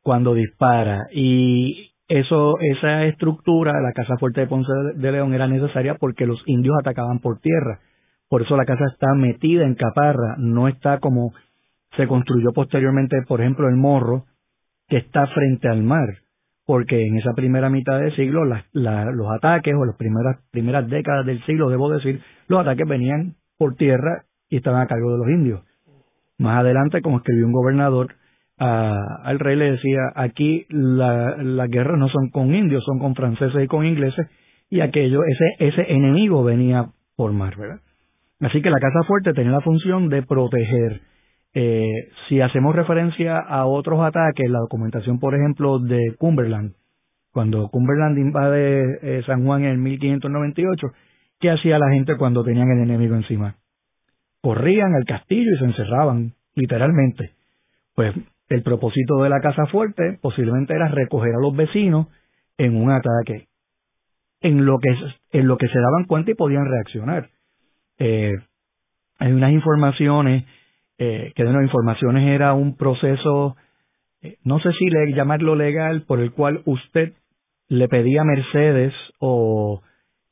[0.00, 1.06] cuando dispara.
[1.12, 6.42] Y eso, esa estructura, la Casa Fuerte de Ponce de León, era necesaria porque los
[6.46, 7.80] indios atacaban por tierra.
[8.28, 11.32] Por eso la casa está metida en caparra, no está como
[11.96, 14.24] se construyó posteriormente, por ejemplo, el morro,
[14.88, 16.08] que está frente al mar
[16.70, 21.44] porque en esa primera mitad del siglo los ataques o las primeras, primeras décadas del
[21.44, 25.62] siglo, debo decir, los ataques venían por tierra y estaban a cargo de los indios.
[26.38, 28.14] Más adelante, como escribió un gobernador,
[28.60, 33.66] al rey le decía, aquí las guerras no son con indios, son con franceses y
[33.66, 34.26] con ingleses,
[34.68, 37.80] y aquello, ese, ese enemigo venía por mar, ¿verdad?
[38.40, 41.00] Así que la Casa Fuerte tenía la función de proteger
[41.52, 46.74] eh, si hacemos referencia a otros ataques, la documentación, por ejemplo, de Cumberland,
[47.32, 50.88] cuando Cumberland invade eh, San Juan en 1598,
[51.38, 53.56] ¿qué hacía la gente cuando tenían el enemigo encima?
[54.42, 57.32] Corrían al castillo y se encerraban, literalmente.
[57.94, 58.14] Pues
[58.50, 62.08] el propósito de la casa fuerte posiblemente era recoger a los vecinos
[62.58, 63.46] en un ataque,
[64.42, 64.88] en lo que,
[65.38, 67.30] en lo que se daban cuenta y podían reaccionar.
[67.98, 68.34] Eh,
[69.18, 70.44] hay unas informaciones
[70.98, 73.56] eh, que de nuevo informaciones era un proceso,
[74.20, 77.14] eh, no sé si le, llamarlo legal, por el cual usted
[77.68, 79.80] le pedía mercedes o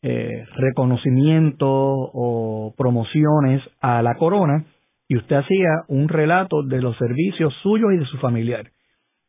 [0.01, 4.65] reconocimiento o promociones a la corona
[5.09, 8.71] y usted hacía un relato de los servicios suyos y de su familiar.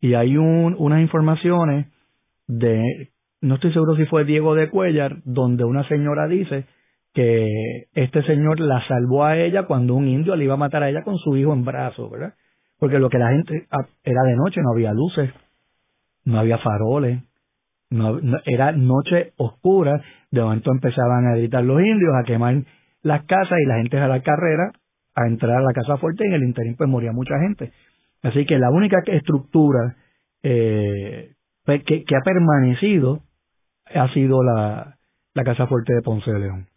[0.01, 1.87] Y hay un, unas informaciones
[2.47, 3.09] de,
[3.41, 6.65] no estoy seguro si fue Diego de Cuellar, donde una señora dice
[7.13, 10.89] que este señor la salvó a ella cuando un indio le iba a matar a
[10.89, 12.33] ella con su hijo en brazos, ¿verdad?
[12.77, 15.31] Porque lo que la gente ah, era de noche, no había luces,
[16.25, 17.23] no había faroles,
[17.89, 22.63] no, era noche oscura, de momento empezaban a gritar los indios, a quemar
[23.01, 24.71] las casas y la gente a la carrera
[25.23, 27.71] a entrar a la casa fuerte y en el interior pues moría mucha gente.
[28.21, 29.95] Así que la única estructura
[30.43, 31.31] eh,
[31.65, 33.21] que, que, ha permanecido
[33.93, 34.97] ha sido la,
[35.33, 36.67] la casa fuerte de Ponce de León.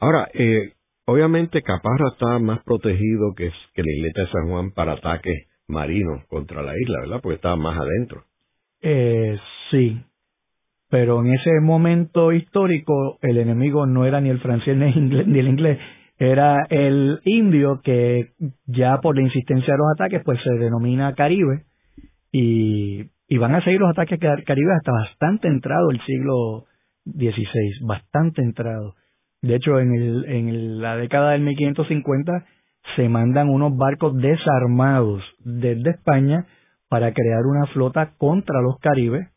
[0.00, 0.72] Ahora, eh,
[1.06, 6.24] obviamente Caparra está más protegido que, que la isleta de San Juan para ataques marinos
[6.28, 7.20] contra la isla, ¿verdad?
[7.22, 8.24] Porque estaba más adentro.
[8.80, 9.38] Eh,
[9.70, 10.02] sí,
[10.90, 15.26] pero en ese momento histórico el enemigo no era ni el francés ni el inglés,
[15.26, 15.78] ni el inglés
[16.30, 18.32] era el indio que
[18.66, 21.64] ya por la insistencia de los ataques pues se denomina Caribe
[22.30, 26.64] y, y van a seguir los ataques Caribe hasta bastante entrado el siglo
[27.04, 28.94] XVI, bastante entrado.
[29.40, 32.44] De hecho, en, el, en la década del 1550
[32.96, 36.46] se mandan unos barcos desarmados desde España
[36.88, 39.28] para crear una flota contra los caribes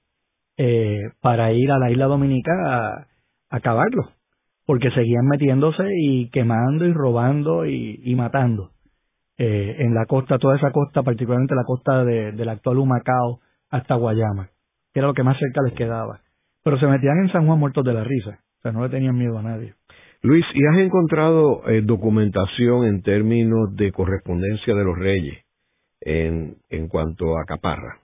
[0.58, 3.08] eh, para ir a la isla dominica a,
[3.50, 4.08] acabarlos,
[4.66, 8.72] porque seguían metiéndose y quemando y robando y, matando
[9.38, 13.96] eh, en la costa, toda esa costa, particularmente la costa de, del actual Humacao hasta
[13.96, 14.50] Guayama,
[14.94, 16.22] que era lo que más cerca les quedaba.
[16.64, 19.18] Pero se metían en San Juan muertos de la risa, o sea, no le tenían
[19.18, 19.76] miedo a nadie.
[20.22, 25.46] Luis, ¿y has encontrado eh, documentación en términos de correspondencia de los reyes
[26.02, 28.00] en, en cuanto a Caparra?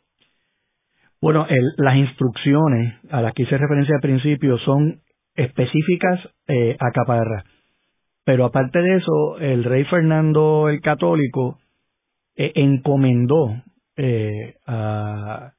[1.19, 1.47] Bueno,
[1.77, 5.01] las instrucciones a las que hice referencia al principio son
[5.35, 7.43] específicas eh, a Caparra.
[8.23, 11.59] Pero aparte de eso, el rey Fernando el Católico
[12.35, 13.55] eh, encomendó
[14.65, 15.53] a,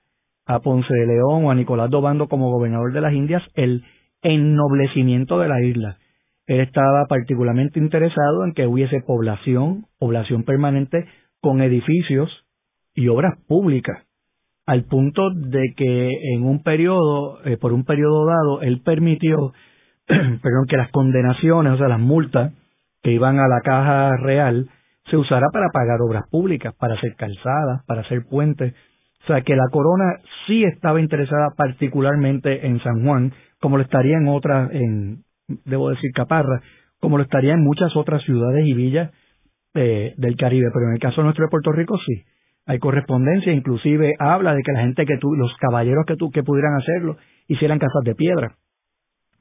[0.46, 3.84] a Ponce de León o a Nicolás Dobando como gobernador de las Indias el
[4.22, 5.98] ennoblecimiento de la isla
[6.46, 11.06] él estaba particularmente interesado en que hubiese población, población permanente
[11.40, 12.30] con edificios
[12.94, 14.04] y obras públicas,
[14.66, 19.52] al punto de que en un periodo, eh, por un periodo dado, él permitió
[20.06, 22.52] perdón, que las condenaciones, o sea, las multas
[23.02, 24.68] que iban a la caja real,
[25.10, 28.74] se usara para pagar obras públicas, para hacer calzadas, para hacer puentes.
[29.24, 34.16] O sea, que la corona sí estaba interesada particularmente en San Juan, como lo estaría
[34.16, 35.24] en otras, en,
[35.64, 36.60] debo decir, Caparra,
[37.00, 39.10] como lo estaría en muchas otras ciudades y villas
[39.74, 40.70] eh, del Caribe.
[40.72, 42.24] Pero en el caso nuestro de Puerto Rico sí.
[42.66, 46.42] Hay correspondencia, inclusive habla de que la gente que tú, los caballeros que tú, que
[46.42, 47.16] pudieran hacerlo,
[47.48, 48.56] hicieran casas de piedra.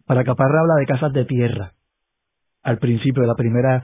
[0.06, 1.74] Para Caparra habla de casas de tierra
[2.64, 3.84] al principio de la primera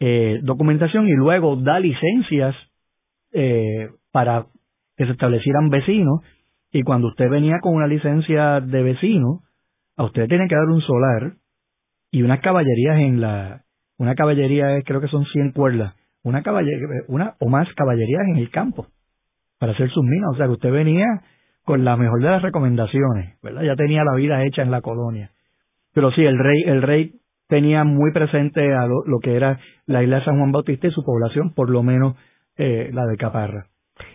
[0.00, 2.54] eh, documentación y luego da licencias
[3.32, 4.46] eh, para
[4.96, 6.20] que se establecieran vecinos
[6.72, 9.40] y cuando usted venía con una licencia de vecino,
[9.96, 11.32] a usted tiene que dar un solar
[12.10, 13.62] y unas caballerías en la,
[13.96, 18.50] una caballería creo que son 100 cuerdas, una caballería, una o más caballerías en el
[18.50, 18.86] campo
[19.58, 21.06] para hacer sus minas, o sea que usted venía
[21.64, 23.62] con la mejor de las recomendaciones, ¿verdad?
[23.62, 25.30] Ya tenía la vida hecha en la colonia.
[25.92, 27.12] Pero sí, el rey, el rey
[27.48, 31.02] tenía muy presente a lo, que era la isla de San Juan Bautista y su
[31.02, 32.16] población, por lo menos
[32.56, 33.66] eh, la de Caparra.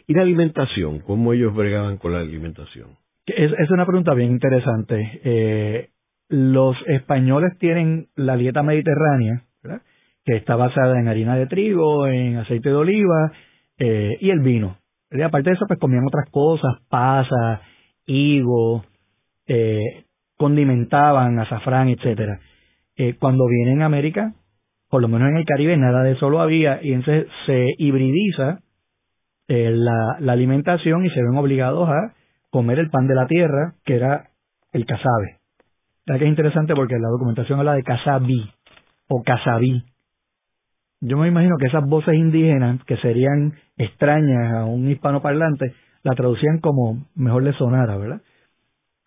[0.08, 1.00] ¿Y la alimentación?
[1.00, 2.92] ¿Cómo ellos bregaban con la alimentación?
[3.26, 5.22] Es, es una pregunta bien interesante.
[5.24, 5.90] Eh,
[6.30, 9.44] los españoles tienen la dieta mediterránea,
[10.26, 13.32] que está basada en harina de trigo, en aceite de oliva
[13.78, 14.78] eh, y el vino.
[15.12, 17.62] Y aparte de eso, pues comían otras cosas, pasas,
[18.06, 18.84] higo,
[19.48, 20.06] eh,
[20.38, 22.40] condimentaban azafrán, etcétera.
[22.96, 24.34] Eh, cuando vienen a América,
[24.90, 28.60] por lo menos en el Caribe, nada de eso lo había y entonces se hibridiza
[29.48, 32.14] la, alimentación y se ven obligados a
[32.50, 34.30] comer el pan de la tierra, que era
[34.72, 35.40] el casabe.
[36.06, 38.50] Ya que es interesante porque la documentación habla de casabí
[39.08, 39.84] o casabí.
[41.06, 46.60] Yo me imagino que esas voces indígenas, que serían extrañas a un hispanoparlante, la traducían
[46.60, 48.22] como mejor le sonara, ¿verdad?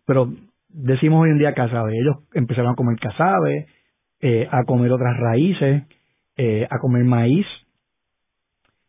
[0.04, 0.30] Pero
[0.68, 1.98] decimos hoy en día casabe.
[1.98, 3.66] Ellos empezaron a comer casabe,
[4.20, 5.84] eh, a comer otras raíces,
[6.36, 7.46] eh, a comer maíz.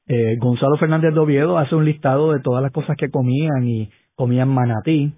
[0.07, 3.89] Eh, Gonzalo Fernández de Oviedo hace un listado de todas las cosas que comían y
[4.15, 5.13] comían manatí,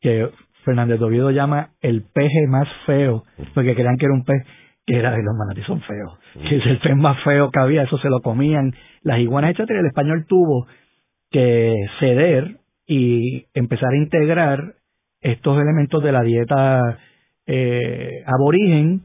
[0.00, 0.30] que
[0.64, 4.46] Fernández de Oviedo llama el peje más feo, porque creían que era un pez
[4.86, 6.18] que era de los manatí son feos,
[6.48, 9.80] que es el pez más feo que había, eso se lo comían las iguanas, etcétera.
[9.80, 10.66] El español tuvo
[11.30, 14.74] que ceder y empezar a integrar
[15.20, 16.98] estos elementos de la dieta
[17.46, 19.02] eh, aborigen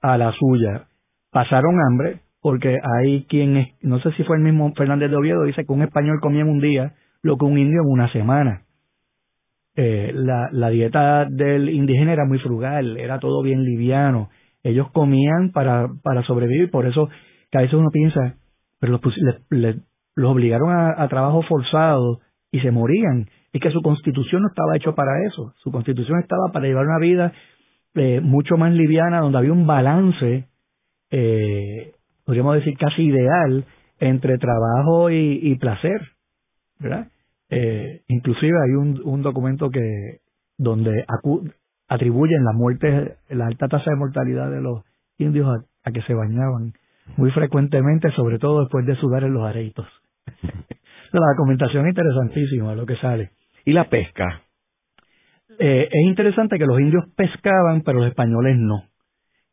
[0.00, 0.86] a la suya.
[1.30, 5.64] Pasaron hambre porque hay quien, no sé si fue el mismo Fernández de Oviedo, dice
[5.64, 8.62] que un español comía en un día lo que un indio en una semana.
[9.74, 14.28] Eh, la, la dieta del indígena era muy frugal, era todo bien liviano.
[14.62, 17.08] Ellos comían para, para sobrevivir, por eso
[17.50, 18.36] que a veces uno piensa,
[18.80, 19.00] pero los,
[20.14, 23.28] los obligaron a, trabajo forzado y se morían.
[23.52, 25.54] Es que su constitución no estaba hecho para eso.
[25.58, 27.32] Su constitución estaba para llevar una vida
[27.94, 30.48] eh, mucho más liviana, donde había un balance,
[31.10, 31.92] eh,
[32.24, 33.64] podríamos decir casi ideal,
[34.00, 36.00] entre trabajo y, placer,
[36.78, 37.08] ¿verdad?
[37.50, 40.20] Eh, inclusive hay un, un documento que
[40.56, 41.04] donde
[41.88, 44.84] atribuyen la muerte, la alta tasa de mortalidad de los
[45.16, 45.48] indios
[45.84, 46.74] a, que se bañaban
[47.16, 49.86] muy frecuentemente, sobre todo después de sudar en los areitos.
[51.12, 53.30] la documentación es interesantísima lo que sale.
[53.64, 54.42] ¿Y la pesca?
[55.58, 58.84] Eh, es interesante que los indios pescaban, pero los españoles no.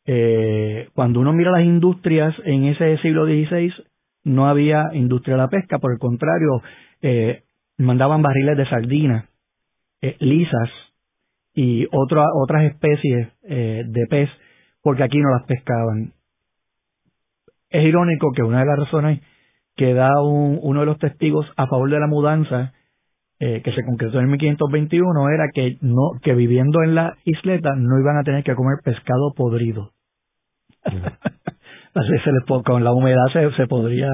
[0.05, 3.73] Eh, cuando uno mira las industrias en ese siglo XVI,
[4.25, 6.61] no había industria de la pesca, por el contrario,
[7.01, 7.43] eh,
[7.77, 9.25] mandaban barriles de sardinas
[10.19, 10.69] lisas
[11.55, 14.29] y otras especies de pez,
[14.83, 16.13] porque aquí no las pescaban.
[17.69, 19.21] Es irónico que una de las razones
[19.75, 22.73] que da uno de los testigos a favor de la mudanza
[23.39, 27.99] eh, que se concretó en 1521 era que no que viviendo en la isleta no
[27.99, 29.91] iban a tener que comer pescado podrido.
[30.85, 34.07] Así se les, con la humedad se, se, podría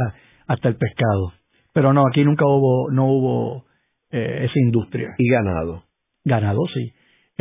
[0.47, 1.34] hasta el pescado.
[1.73, 3.65] Pero no, aquí nunca hubo no hubo
[4.10, 5.13] eh, esa industria.
[5.19, 5.84] ¿Y ganado?
[6.25, 6.91] Ganado, sí.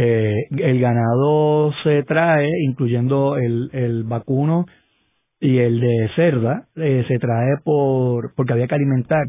[0.02, 4.64] Eh, el ganado se trae, incluyendo el, el vacuno
[5.38, 9.26] y el de cerda, eh, se trae por porque había que alimentar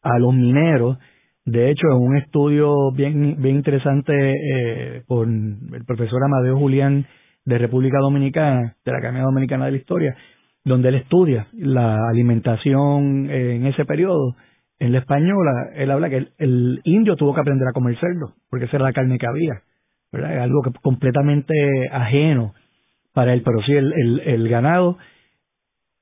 [0.00, 0.96] a los mineros.
[1.44, 7.04] De hecho, en un estudio bien, bien interesante eh, por el profesor Amadeo Julián
[7.44, 10.16] de República Dominicana, de la Academia Dominicana de la Historia,
[10.64, 14.36] donde él estudia la alimentación en ese periodo,
[14.78, 18.66] en la española, él habla que el, indio tuvo que aprender a comer cerdo, porque
[18.66, 19.62] esa era la carne que había,
[20.12, 20.38] ¿verdad?
[20.40, 21.54] Algo que completamente
[21.90, 22.54] ajeno
[23.12, 24.98] para él, pero sí el, ganado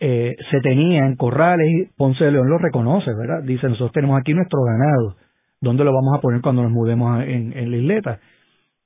[0.01, 3.43] eh, se tenía en corrales, Ponce de León lo reconoce, ¿verdad?
[3.45, 5.17] Dice, nosotros tenemos aquí nuestro ganado,
[5.63, 8.19] ¿Dónde lo vamos a poner cuando nos mudemos en, la isleta?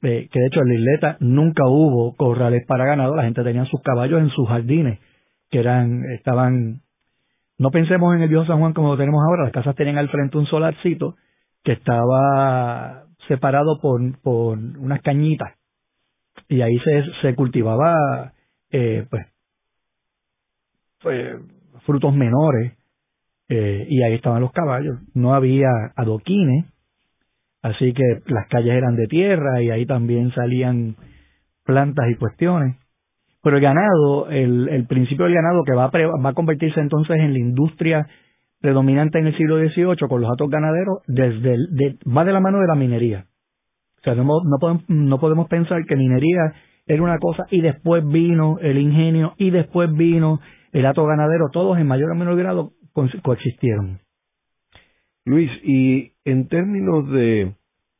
[0.02, 3.80] que de hecho en la isleta nunca hubo corrales para ganado, la gente tenía sus
[3.82, 5.00] caballos en sus jardines,
[5.50, 6.82] que eran, estaban,
[7.58, 10.08] no pensemos en el viejo San Juan como lo tenemos ahora, las casas tenían al
[10.08, 11.16] frente un solarcito
[11.64, 15.54] que estaba separado por, por unas cañitas
[16.48, 18.32] y ahí se, se cultivaba
[18.70, 19.26] eh, pues,
[21.02, 21.36] pues,
[21.84, 22.72] frutos menores
[23.48, 24.98] eh, y ahí estaban los caballos.
[25.14, 26.66] No había adoquines,
[27.62, 30.96] así que las calles eran de tierra y ahí también salían
[31.64, 32.76] plantas y cuestiones.
[33.46, 35.90] Pero el ganado, el, el principio del ganado que va a,
[36.20, 38.08] va a convertirse entonces en la industria
[38.60, 42.58] predominante en el siglo XVIII con los atos ganaderos, desde de, va de la mano
[42.58, 43.26] de la minería.
[44.00, 46.54] O sea, no, no, podemos, no podemos pensar que minería
[46.88, 50.40] era una cosa y después vino el ingenio y después vino
[50.72, 52.72] el ato ganadero, todos en mayor o menor grado
[53.22, 54.00] coexistieron.
[55.24, 57.54] Luis, y en términos de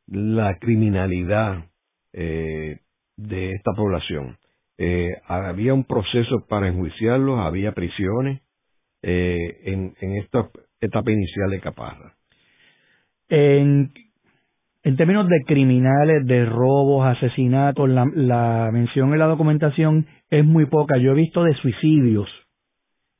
[0.07, 1.69] la criminalidad
[2.11, 2.81] eh,
[3.15, 4.35] de esta población,
[4.77, 7.39] eh, ¿había un proceso para enjuiciarlos?
[7.39, 8.41] ¿Había prisiones
[9.01, 10.49] eh, en, en esta
[10.79, 12.13] etapa inicial de Caparra?
[13.29, 13.91] En,
[14.95, 20.97] términos de criminales, de robos, asesinatos, la, la mención en la documentación es muy poca.
[20.97, 22.29] Yo he visto de suicidios,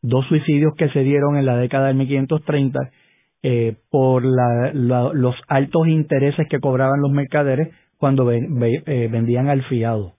[0.02, 2.80] dos suicidios que se dieron en la década de 1530
[3.44, 10.17] eh, por la, los altos intereses que cobraban los mercaderes cuando eh, vendían al fiado.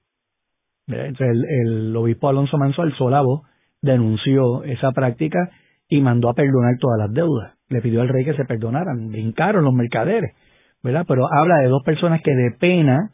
[0.89, 3.43] El, obispo Alonso Manso al Solavo
[3.83, 5.51] denunció esa práctica
[5.89, 7.55] y mandó a perdonar todas las deudas.
[7.69, 9.11] Le pidió al rey que se perdonaran.
[9.11, 10.35] Brincaron los mercaderes,
[10.83, 11.05] ¿verdad?
[11.07, 13.11] Pero habla de dos personas que de pena,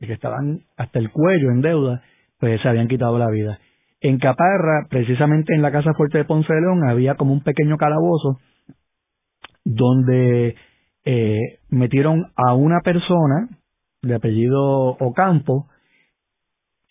[0.00, 2.02] que estaban hasta el cuello en deuda,
[2.38, 3.58] pues se habían quitado la vida.
[4.00, 7.78] En Caparra, precisamente en la Casa Fuerte de Ponce de León, había como un pequeño
[7.78, 8.38] calabozo
[9.64, 10.56] donde
[11.04, 11.40] eh,
[11.70, 13.48] metieron a una persona
[14.02, 15.68] de apellido Ocampo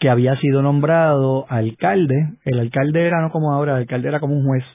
[0.04, 2.34] que había sido nombrado alcalde.
[2.44, 4.66] El alcalde era no como ahora, el alcalde era como un juez.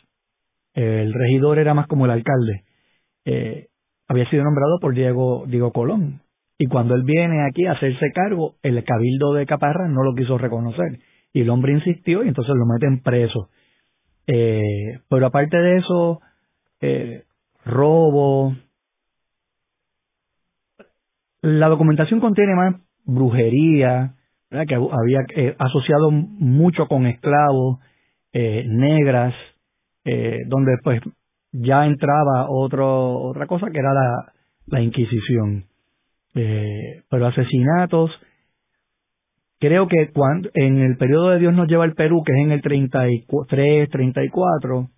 [0.73, 2.65] El regidor era más como el alcalde.
[3.27, 3.67] Eh,
[4.09, 6.23] había sido nombrado por Diego, Diego Colón.
[6.57, 10.39] Y cuando él viene aquí a hacerse cargo, el cabildo de Caparra no lo quiso
[10.39, 10.99] reconocer.
[11.35, 13.51] Y el hombre insistió y entonces lo meten preso.
[14.27, 16.23] Eh, pero aparte de eso,
[16.81, 17.25] eh,
[17.67, 18.57] robo.
[21.43, 24.15] La documentación contiene más brujería,
[24.51, 27.79] que había eh, asociado mucho con esclavos,
[28.33, 29.35] eh, negras,
[30.05, 31.01] eh, donde pues
[31.53, 34.33] ya entraba otro, otra cosa que era la,
[34.67, 35.65] la Inquisición.
[37.11, 38.13] Pero asesinatos,
[39.61, 42.53] Creo que cuando, en el periodo de Dios nos lleva al Perú, que es en
[42.53, 44.89] el 33, 34,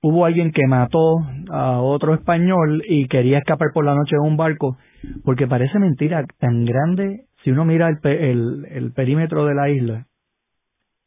[0.00, 1.18] hubo alguien que mató
[1.50, 4.78] a otro español y quería escapar por la noche de un barco,
[5.24, 10.06] porque parece mentira, tan grande, si uno mira el, el, el perímetro de la isla,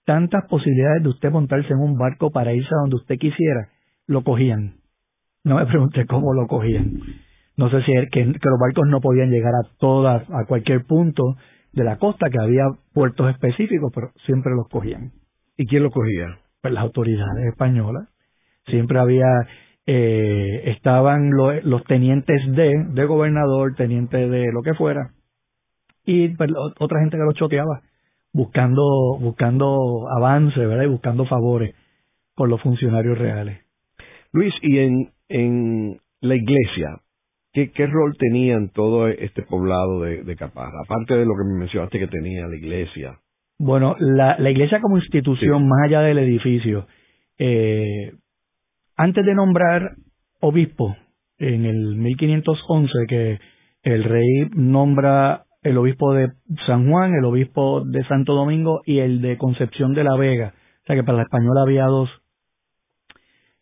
[0.06, 3.70] tantas posibilidades de usted montarse en un barco para irse a donde usted quisiera,
[4.08, 4.76] lo cogían.
[5.44, 7.00] No me pregunté cómo lo cogían.
[7.58, 10.86] No sé si es que, que los barcos no podían llegar a todas, a cualquier
[10.86, 11.36] punto,
[11.74, 12.64] de la costa, que había
[12.94, 15.12] puertos específicos, pero siempre los cogían.
[15.58, 16.40] ¿Y quién los cogía?
[16.62, 18.10] Pues las autoridades españolas.
[18.66, 19.28] Siempre había,
[19.86, 25.12] eh, estaban los tenientes de, de gobernador, teniente de lo que fuera,
[26.06, 26.50] y pues,
[26.80, 27.82] otra gente que los choteaba,
[28.34, 28.84] buscando,
[29.20, 30.84] buscando avance, ¿verdad?
[30.84, 31.76] Y buscando favores
[32.36, 33.60] con los funcionarios reales.
[34.32, 37.02] Luis, y en, en la iglesia,
[37.54, 40.84] ¿Qué, rol tenía en todo este poblado de, de Caparra?
[40.86, 43.20] Aparte de lo que me mencionaste que tenía la iglesia.
[43.60, 46.88] Bueno, la, la iglesia como institución, más allá del edificio,
[47.38, 48.14] eh,
[48.96, 49.96] antes de nombrar
[50.40, 50.96] obispo,
[51.40, 53.40] en el 1511, que
[53.84, 56.32] el rey nombra el obispo de
[56.66, 60.54] San Juan, el obispo de Santo Domingo y el de Concepción de la Vega.
[60.84, 62.10] O sea que para la española había dos.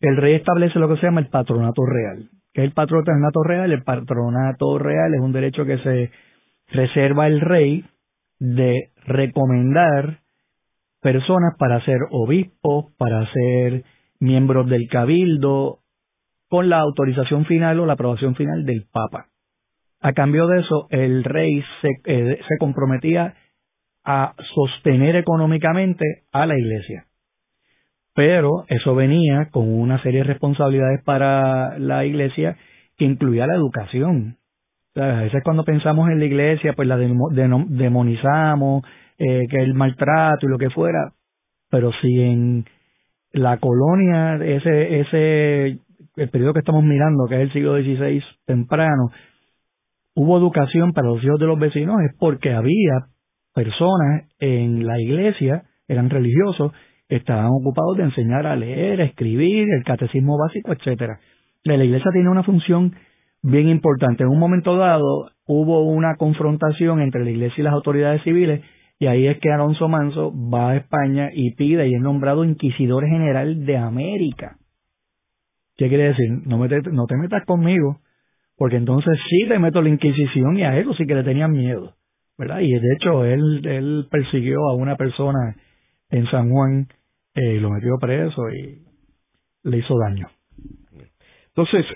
[0.00, 3.72] El rey establece lo que se llama el patronato real que es el patronato real.
[3.72, 6.10] El patronato real es un derecho que se
[6.68, 7.84] reserva el rey
[8.38, 10.20] de recomendar
[11.00, 13.84] personas para ser obispos, para ser
[14.18, 15.78] miembros del cabildo,
[16.48, 19.29] con la autorización final o la aprobación final del Papa.
[20.00, 23.34] A cambio de eso, el rey se, eh, se comprometía
[24.04, 27.06] a sostener económicamente a la iglesia
[28.14, 32.56] pero eso venía con una serie de responsabilidades para la iglesia
[32.98, 34.36] que incluía la educación.
[34.96, 38.84] a veces cuando pensamos en la iglesia, pues la demonizamos,
[39.18, 41.12] eh, que el maltrato y lo que fuera,
[41.70, 42.64] pero si en
[43.32, 45.78] la colonia, ese, ese,
[46.16, 49.12] el periodo que estamos mirando, que es el siglo XVI temprano,
[50.20, 53.06] hubo educación para los hijos de los vecinos es porque había
[53.54, 56.72] personas en la iglesia, eran religiosos,
[57.08, 61.18] estaban ocupados de enseñar a leer, a escribir, el catecismo básico, etcétera.
[61.64, 62.92] La iglesia tiene una función
[63.42, 64.24] bien importante.
[64.24, 68.60] En un momento dado hubo una confrontación entre la iglesia y las autoridades civiles
[68.98, 73.06] y ahí es que Alonso Manso va a España y pide y es nombrado inquisidor
[73.06, 74.58] general de América.
[75.78, 76.30] ¿Qué quiere decir?
[76.44, 78.00] No, no te metas conmigo,
[78.60, 81.94] porque entonces sí te meto la Inquisición y a él sí que le tenían miedo,
[82.36, 82.60] ¿verdad?
[82.60, 85.56] Y de hecho él, él persiguió a una persona
[86.10, 86.86] en San Juan,
[87.34, 88.82] eh, lo metió preso y
[89.62, 90.28] le hizo daño.
[91.48, 91.86] Entonces,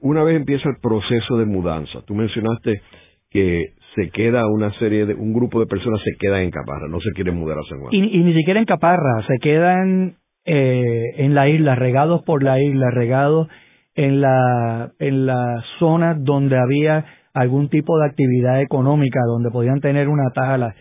[0.00, 2.80] una vez empieza el proceso de mudanza, tú mencionaste
[3.28, 7.00] que se queda una serie de, un grupo de personas se queda en Caparra, no
[7.00, 7.92] se quieren mudar a San Juan.
[7.92, 10.14] Y, ni siquiera en Caparra, se quedan
[10.44, 13.48] eh, en la isla, regados por la isla, regados
[13.94, 20.08] en la, en la zona donde había algún tipo de actividad económica, donde podían tener
[20.08, 20.74] una tala.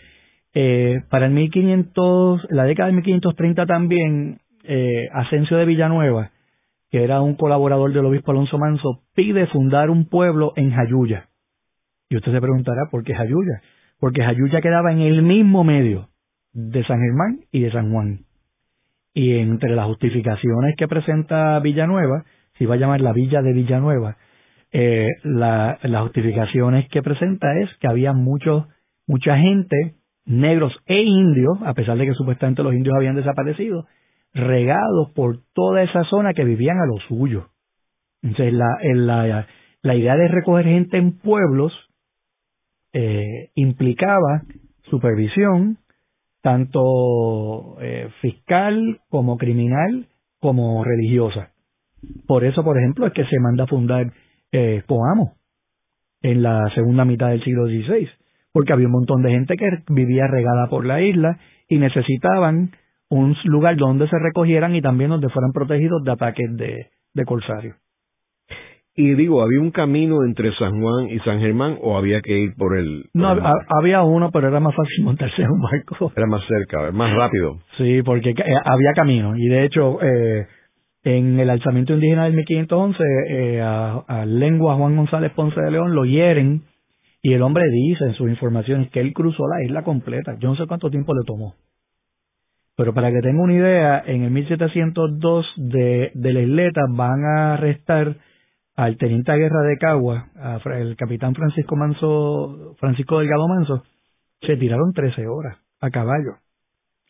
[0.53, 6.31] Eh, para el 1500, la década de 1530 también, eh, Asensio de Villanueva,
[6.89, 11.29] que era un colaborador del obispo Alonso Manso, pide fundar un pueblo en Jayuya.
[12.09, 13.61] Y usted se preguntará, ¿por qué Jayuya?
[13.99, 16.09] Porque Jayuya quedaba en el mismo medio
[16.51, 18.25] de San Germán y de San Juan.
[19.13, 22.25] Y entre las justificaciones que presenta Villanueva,
[22.61, 24.17] si va a llamar la villa de Villanueva,
[24.71, 28.67] eh, la, las justificaciones que presenta es que había muchos,
[29.07, 29.95] mucha gente,
[30.25, 33.87] negros e indios, a pesar de que supuestamente los indios habían desaparecido,
[34.35, 37.47] regados por toda esa zona que vivían a lo suyo.
[38.21, 39.47] Entonces, la, la,
[39.81, 41.73] la idea de recoger gente en pueblos
[42.93, 44.43] eh, implicaba
[44.83, 45.79] supervisión,
[46.43, 50.09] tanto eh, fiscal como criminal
[50.39, 51.50] como religiosa.
[52.27, 54.11] Por eso, por ejemplo, es que se manda a fundar
[54.51, 55.35] eh, Coamo
[56.21, 58.09] en la segunda mitad del siglo XVI,
[58.53, 62.71] porque había un montón de gente que vivía regada por la isla y necesitaban
[63.09, 67.75] un lugar donde se recogieran y también donde fueran protegidos de ataques de, de corsarios.
[68.93, 72.55] Y digo, ¿había un camino entre San Juan y San Germán o había que ir
[72.57, 73.05] por el...?
[73.13, 73.35] no,
[73.79, 76.11] había uno, pero era más fácil montarse en un barco.
[76.15, 77.59] Era más cerca, más rápido.
[77.77, 79.33] Sí, porque eh, había camino.
[79.37, 80.45] Y de hecho, eh,
[81.03, 85.95] en el alzamiento indígena del 1511, eh, a, a lengua Juan González Ponce de León
[85.95, 86.63] lo hieren
[87.21, 90.35] y el hombre dice en sus informaciones que él cruzó la isla completa.
[90.39, 91.55] Yo no sé cuánto tiempo le tomó.
[92.75, 97.53] Pero para que tenga una idea, en el 1702 de, de la isleta van a
[97.53, 98.15] arrestar
[98.75, 100.29] al teniente de guerra de Cagua,
[100.73, 103.83] el capitán Francisco Manso, Francisco Delgado Manso,
[104.41, 106.37] se tiraron 13 horas a caballo.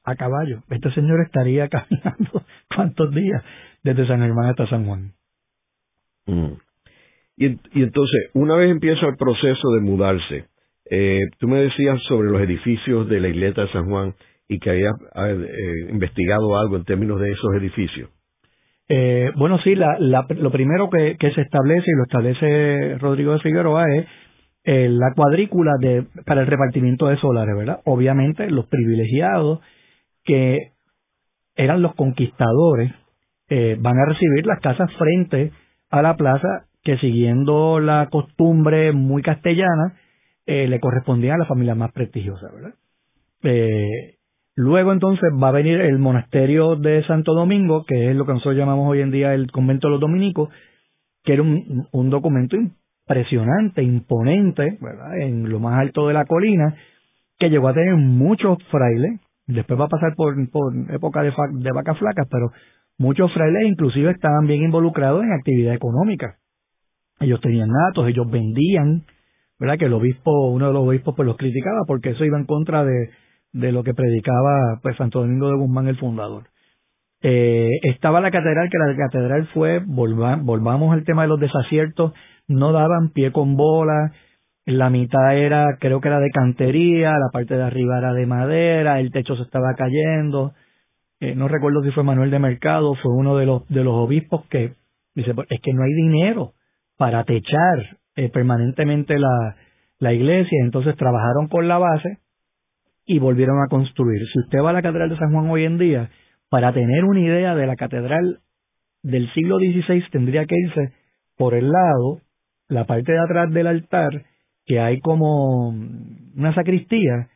[0.04, 0.64] A caballo.
[0.70, 2.44] Este señor estaría caminando
[2.76, 3.44] cuántos días
[3.84, 5.14] desde San Germán hasta San Juan.
[6.26, 6.54] Mm.
[7.38, 10.46] Y, y, entonces, una vez empieza el proceso de mudarse,
[10.90, 14.14] eh, tú me decías sobre los edificios de la isleta de San Juan
[14.48, 18.10] y que había eh, investigado algo en términos de esos edificios.
[18.90, 23.86] Eh, bueno, sí, la, lo primero que, se establece, y lo establece Rodrigo de Figueroa,
[23.96, 24.06] es
[24.66, 27.80] eh, la cuadrícula de, para el repartimiento de solares, ¿verdad?
[27.86, 29.62] Obviamente los privilegiados
[30.26, 30.74] que
[31.56, 32.92] eran los conquistadores
[33.52, 35.52] eh, van a recibir las casas frente
[35.92, 39.94] a la plaza que siguiendo la costumbre muy castellana
[40.48, 42.74] le correspondían a las familias más prestigiosas, ¿verdad?
[44.56, 48.58] Luego entonces va a venir el monasterio de Santo Domingo, que es lo que nosotros
[48.58, 50.50] llamamos hoy en día el convento de los dominicos,
[51.24, 55.20] que era un, documento impresionante, imponente, ¿verdad?
[55.20, 56.76] En lo más alto de la colina,
[57.40, 61.72] que llegó a tener muchos frailes, después va a pasar por, por época de, de
[61.72, 62.52] vacas flacas, pero
[63.02, 66.38] muchos frailes inclusive estaban bien involucrados en actividad económica.
[67.20, 69.04] Ellos tenían datos, ellos vendían,
[69.60, 69.78] ¿verdad?
[69.78, 72.86] Que el obispo, uno de los obispos pues los criticaba porque eso iba en contra
[72.86, 73.10] de,
[73.54, 76.44] de lo que predicaba pues Santo Domingo de Guzmán el fundador.
[77.24, 82.14] Eh, estaba la catedral, que la catedral fue, volvamos al tema de los desaciertos,
[82.48, 84.12] no daban pie con bola,
[84.66, 89.00] la mitad era, creo que era de cantería, la parte de arriba era de madera,
[89.00, 90.54] el techo se estaba cayendo,
[91.22, 94.46] eh, no recuerdo si fue Manuel de Mercado, fue uno de los, de los obispos
[94.48, 94.74] que
[95.16, 96.54] dice, pues, es que no hay dinero
[96.98, 99.56] para techar eh, permanentemente la,
[100.00, 102.20] la iglesia, entonces trabajaron con la base,
[103.06, 104.22] y volvieron a construir.
[104.32, 106.10] Si usted va a la Catedral de San Juan hoy en día,
[106.50, 108.40] para tener una idea de la catedral
[109.04, 110.94] del siglo XVI tendría que irse
[111.38, 112.22] por el lado,
[112.68, 114.26] la parte de atrás del altar,
[114.66, 117.30] que hay como una sacristía,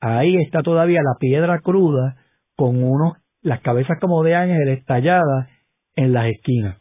[0.00, 2.16] ahí está todavía la piedra cruda
[2.56, 5.48] con unos, las cabezas como de ángeles talladas
[5.96, 6.78] en las esquinas.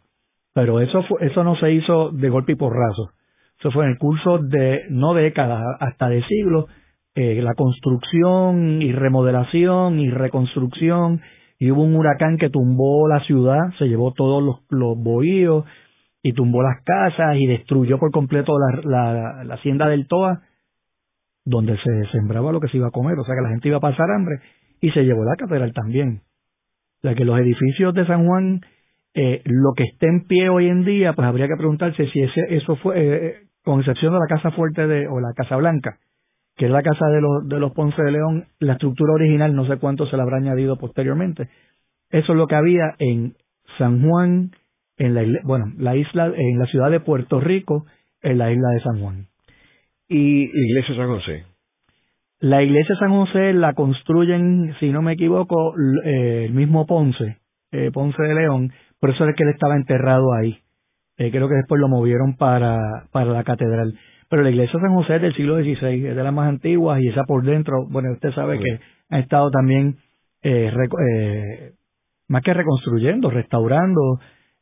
[0.54, 3.12] Pero eso, eso no se hizo de golpe y porrazo.
[3.60, 6.66] Eso fue en el curso de, no décadas, hasta de siglos,
[7.16, 11.22] eh, la construcción y remodelación y reconstrucción.
[11.60, 15.66] Y hubo un huracán que tumbó la ciudad, se llevó todos los, los bohíos
[16.24, 20.42] y tumbó las casas y destruyó por completo la, la, hacienda del Toa,
[21.46, 23.78] donde se sembraba lo que se iba a comer, o sea que la gente iba
[23.78, 24.40] a pasar hambre,
[24.80, 26.22] y se llevó la catedral también.
[27.04, 28.62] O que los edificios de San Juan,
[29.14, 32.42] eh, lo que esté en pie hoy en día, pues habría que preguntarse si ese,
[32.50, 35.98] eso fue, eh, con excepción de la Casa Fuerte de, o la Casa Blanca,
[36.56, 39.66] que es la casa de los, de los Ponce de León, la estructura original, no
[39.66, 41.50] sé cuánto se le habrá añadido posteriormente.
[42.10, 43.36] Eso es lo que había en
[43.78, 44.52] San Juan,
[44.98, 47.86] en la, bueno, la isla, en la ciudad de Puerto Rico,
[48.22, 49.28] en la isla de San Juan.
[50.08, 51.46] ¿Y Iglesia San José?
[52.42, 57.38] La iglesia de San José la construyen, si no me equivoco, eh, el mismo Ponce,
[57.72, 60.58] eh, Ponce de León, por eso es que él estaba enterrado ahí.
[61.18, 63.94] Eh, creo que después lo movieron para, para la catedral.
[64.28, 67.00] Pero la iglesia de San José es del siglo XVI, es de las más antiguas
[67.00, 68.80] y esa por dentro, bueno, usted sabe que
[69.10, 69.98] ha estado también
[70.42, 70.72] eh,
[71.10, 71.72] eh,
[72.28, 74.20] más que reconstruyendo, restaurando.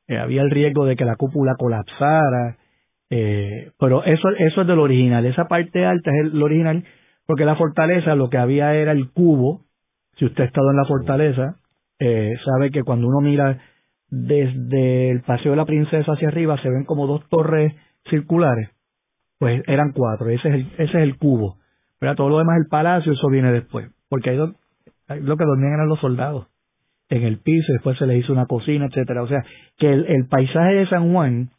[0.09, 2.57] Había el riesgo de que la cúpula colapsara.
[3.11, 5.25] Eh, pero eso, eso es del original.
[5.25, 6.83] Esa parte alta es el original
[7.29, 9.61] porque la fortaleza lo que había era el cubo.
[10.17, 11.57] Si usted ha estado en la fortaleza,
[11.99, 13.59] eh, sabe que cuando uno mira
[14.09, 17.75] desde el Paseo de la Princesa hacia arriba se ven como dos torres
[18.09, 18.71] circulares,
[19.37, 21.57] pues eran cuatro, ese es el, ese es el cubo.
[21.99, 25.73] Pero todo lo demás, el palacio, eso viene después, porque ahí lo, lo que dormían
[25.73, 26.47] eran los soldados
[27.09, 29.21] en el piso, después se les hizo una cocina, etcétera.
[29.21, 29.43] O sea,
[29.77, 31.51] que el, el paisaje de San Juan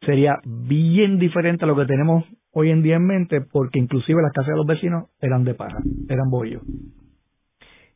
[0.00, 4.32] sería bien diferente a lo que tenemos hoy en día en mente, porque inclusive las
[4.32, 5.78] casas de los vecinos eran de paja,
[6.08, 6.62] eran bollos.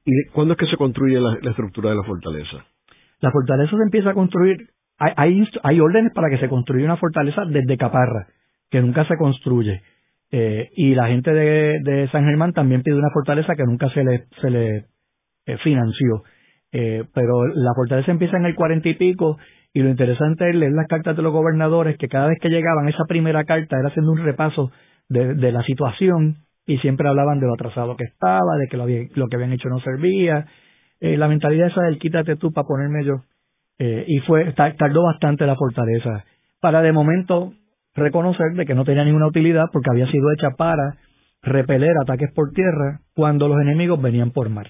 [0.04, 2.64] ¿Y cuándo es que se construye la, estructura de la fortaleza?
[3.20, 6.98] La fortaleza se empieza a construir, hay, hay, hay, órdenes para que se construya una
[6.98, 8.26] fortaleza desde Caparra,
[8.70, 9.82] que nunca se construye.
[10.30, 14.04] Eh, y la gente de, de, San Germán también pide una fortaleza que nunca se
[14.04, 14.86] le, se le
[15.46, 16.22] eh, financió.
[16.72, 19.38] Eh, pero la fortaleza empieza en el cuarenta y pico
[19.74, 22.88] y lo interesante es leer las cartas de los gobernadores que cada vez que llegaban
[22.88, 24.70] esa primera carta era haciendo un repaso
[25.08, 29.28] de, la situación y siempre hablaban de lo atrasado que estaba, de que lo, lo
[29.28, 30.46] que habían hecho no servía.
[31.00, 33.14] Eh, la mentalidad esa del quítate tú para ponerme yo.
[33.78, 36.24] Eh, y fue tardó bastante la fortaleza
[36.60, 37.52] para de momento
[37.96, 40.96] reconocer de que no tenía ninguna utilidad porque había sido hecha para
[41.42, 44.68] repeler ataques por tierra cuando los enemigos venían por mar.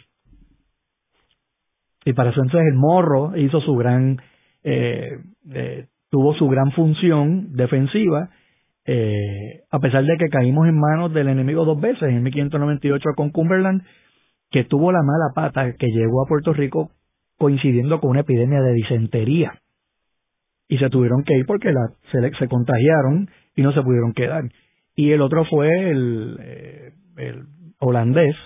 [2.06, 4.18] Y para eso entonces el morro hizo su gran,
[4.64, 5.18] eh,
[5.52, 8.30] eh, tuvo su gran función defensiva,
[8.86, 13.30] eh, a pesar de que caímos en manos del enemigo dos veces, en 1598 con
[13.30, 13.82] Cumberland,
[14.50, 16.90] que tuvo la mala pata que llegó a Puerto Rico
[17.38, 19.60] coincidiendo con una epidemia de disentería.
[20.68, 21.72] Y se tuvieron que ir porque
[22.12, 24.44] se, contagiaron y no se pudieron quedar.
[24.94, 27.44] Y el otro fue el, eh, el
[27.80, 28.36] holandés,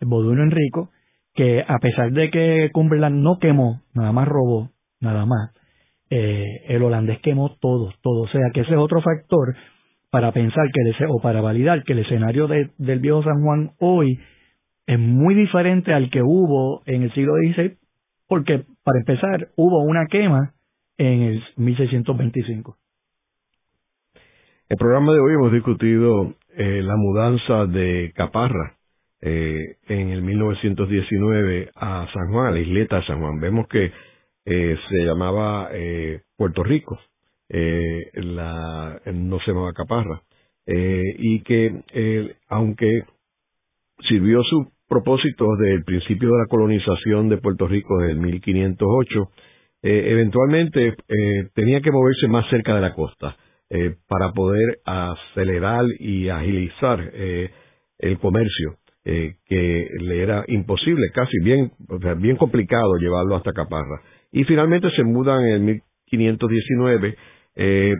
[0.00, 0.90] el Boduino Enrico,
[1.34, 4.70] que a pesar de que Cumberland no quemó, nada más robó,
[5.00, 5.52] nada más,
[6.10, 8.22] eh, el holandés quemó todo, todo.
[8.22, 9.54] O sea que ese es otro factor
[10.10, 13.72] para pensar que el, o para validar que el escenario de, del viejo San Juan
[13.78, 14.18] hoy
[14.86, 17.76] es muy diferente al que hubo en el siglo XVI,
[18.28, 20.52] porque para empezar hubo una quema
[20.98, 22.76] en el 1625.
[24.68, 28.76] El programa de hoy hemos discutido eh, la mudanza de Caparra
[29.20, 33.38] eh, en el 1919 a San Juan, a la isleta de San Juan.
[33.40, 33.92] Vemos que
[34.44, 36.98] eh, se llamaba eh, Puerto Rico,
[37.48, 40.22] eh, la, no se llamaba Caparra,
[40.66, 43.04] eh, y que eh, aunque
[44.08, 49.30] sirvió su propósito desde el principio de la colonización de Puerto Rico desde el 1508,
[49.82, 50.94] eventualmente
[51.54, 53.34] tenía que moverse más cerca de la costa
[54.08, 57.00] para poder acelerar y agilizar
[58.00, 61.72] el comercio eh, que le era imposible, casi bien,
[62.18, 64.02] bien complicado llevarlo hasta Caparra.
[64.32, 67.16] Y finalmente se mudan en el 1519
[67.56, 67.94] eh,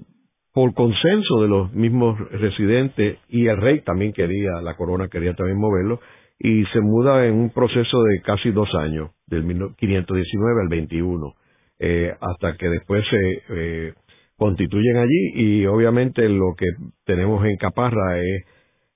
[0.52, 5.58] por consenso de los mismos residentes y el rey también quería, la corona quería también
[5.58, 6.00] moverlo,
[6.38, 11.34] y se muda en un proceso de casi dos años, del 1519 al 21,
[11.78, 13.94] eh, hasta que después se eh,
[14.36, 16.66] constituyen allí y obviamente lo que
[17.04, 18.44] tenemos en Caparra es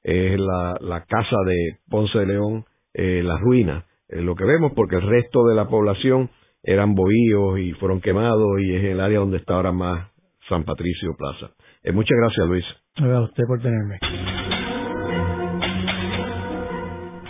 [0.05, 5.03] es la, casa de Ponce de León, eh, la ruina, lo que vemos, porque el
[5.03, 6.29] resto de la población
[6.65, 10.09] eran bohíos y fueron quemados y es el área donde está ahora más
[10.49, 11.53] San Patricio Plaza.
[11.83, 12.65] Eh, muchas gracias, Luis.
[12.97, 13.99] A usted por tenerme.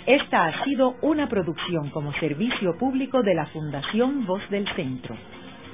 [0.06, 5.16] Esta ha sido una producción como servicio público de la Fundación Voz del Centro.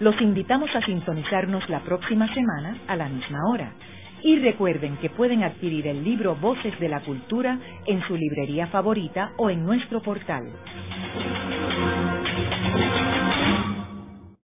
[0.01, 3.75] Los invitamos a sintonizarnos la próxima semana a la misma hora
[4.23, 9.33] Y recuerden que pueden adquirir el libro Voces de la Cultura en su librería favorita
[9.37, 10.45] o en nuestro portal.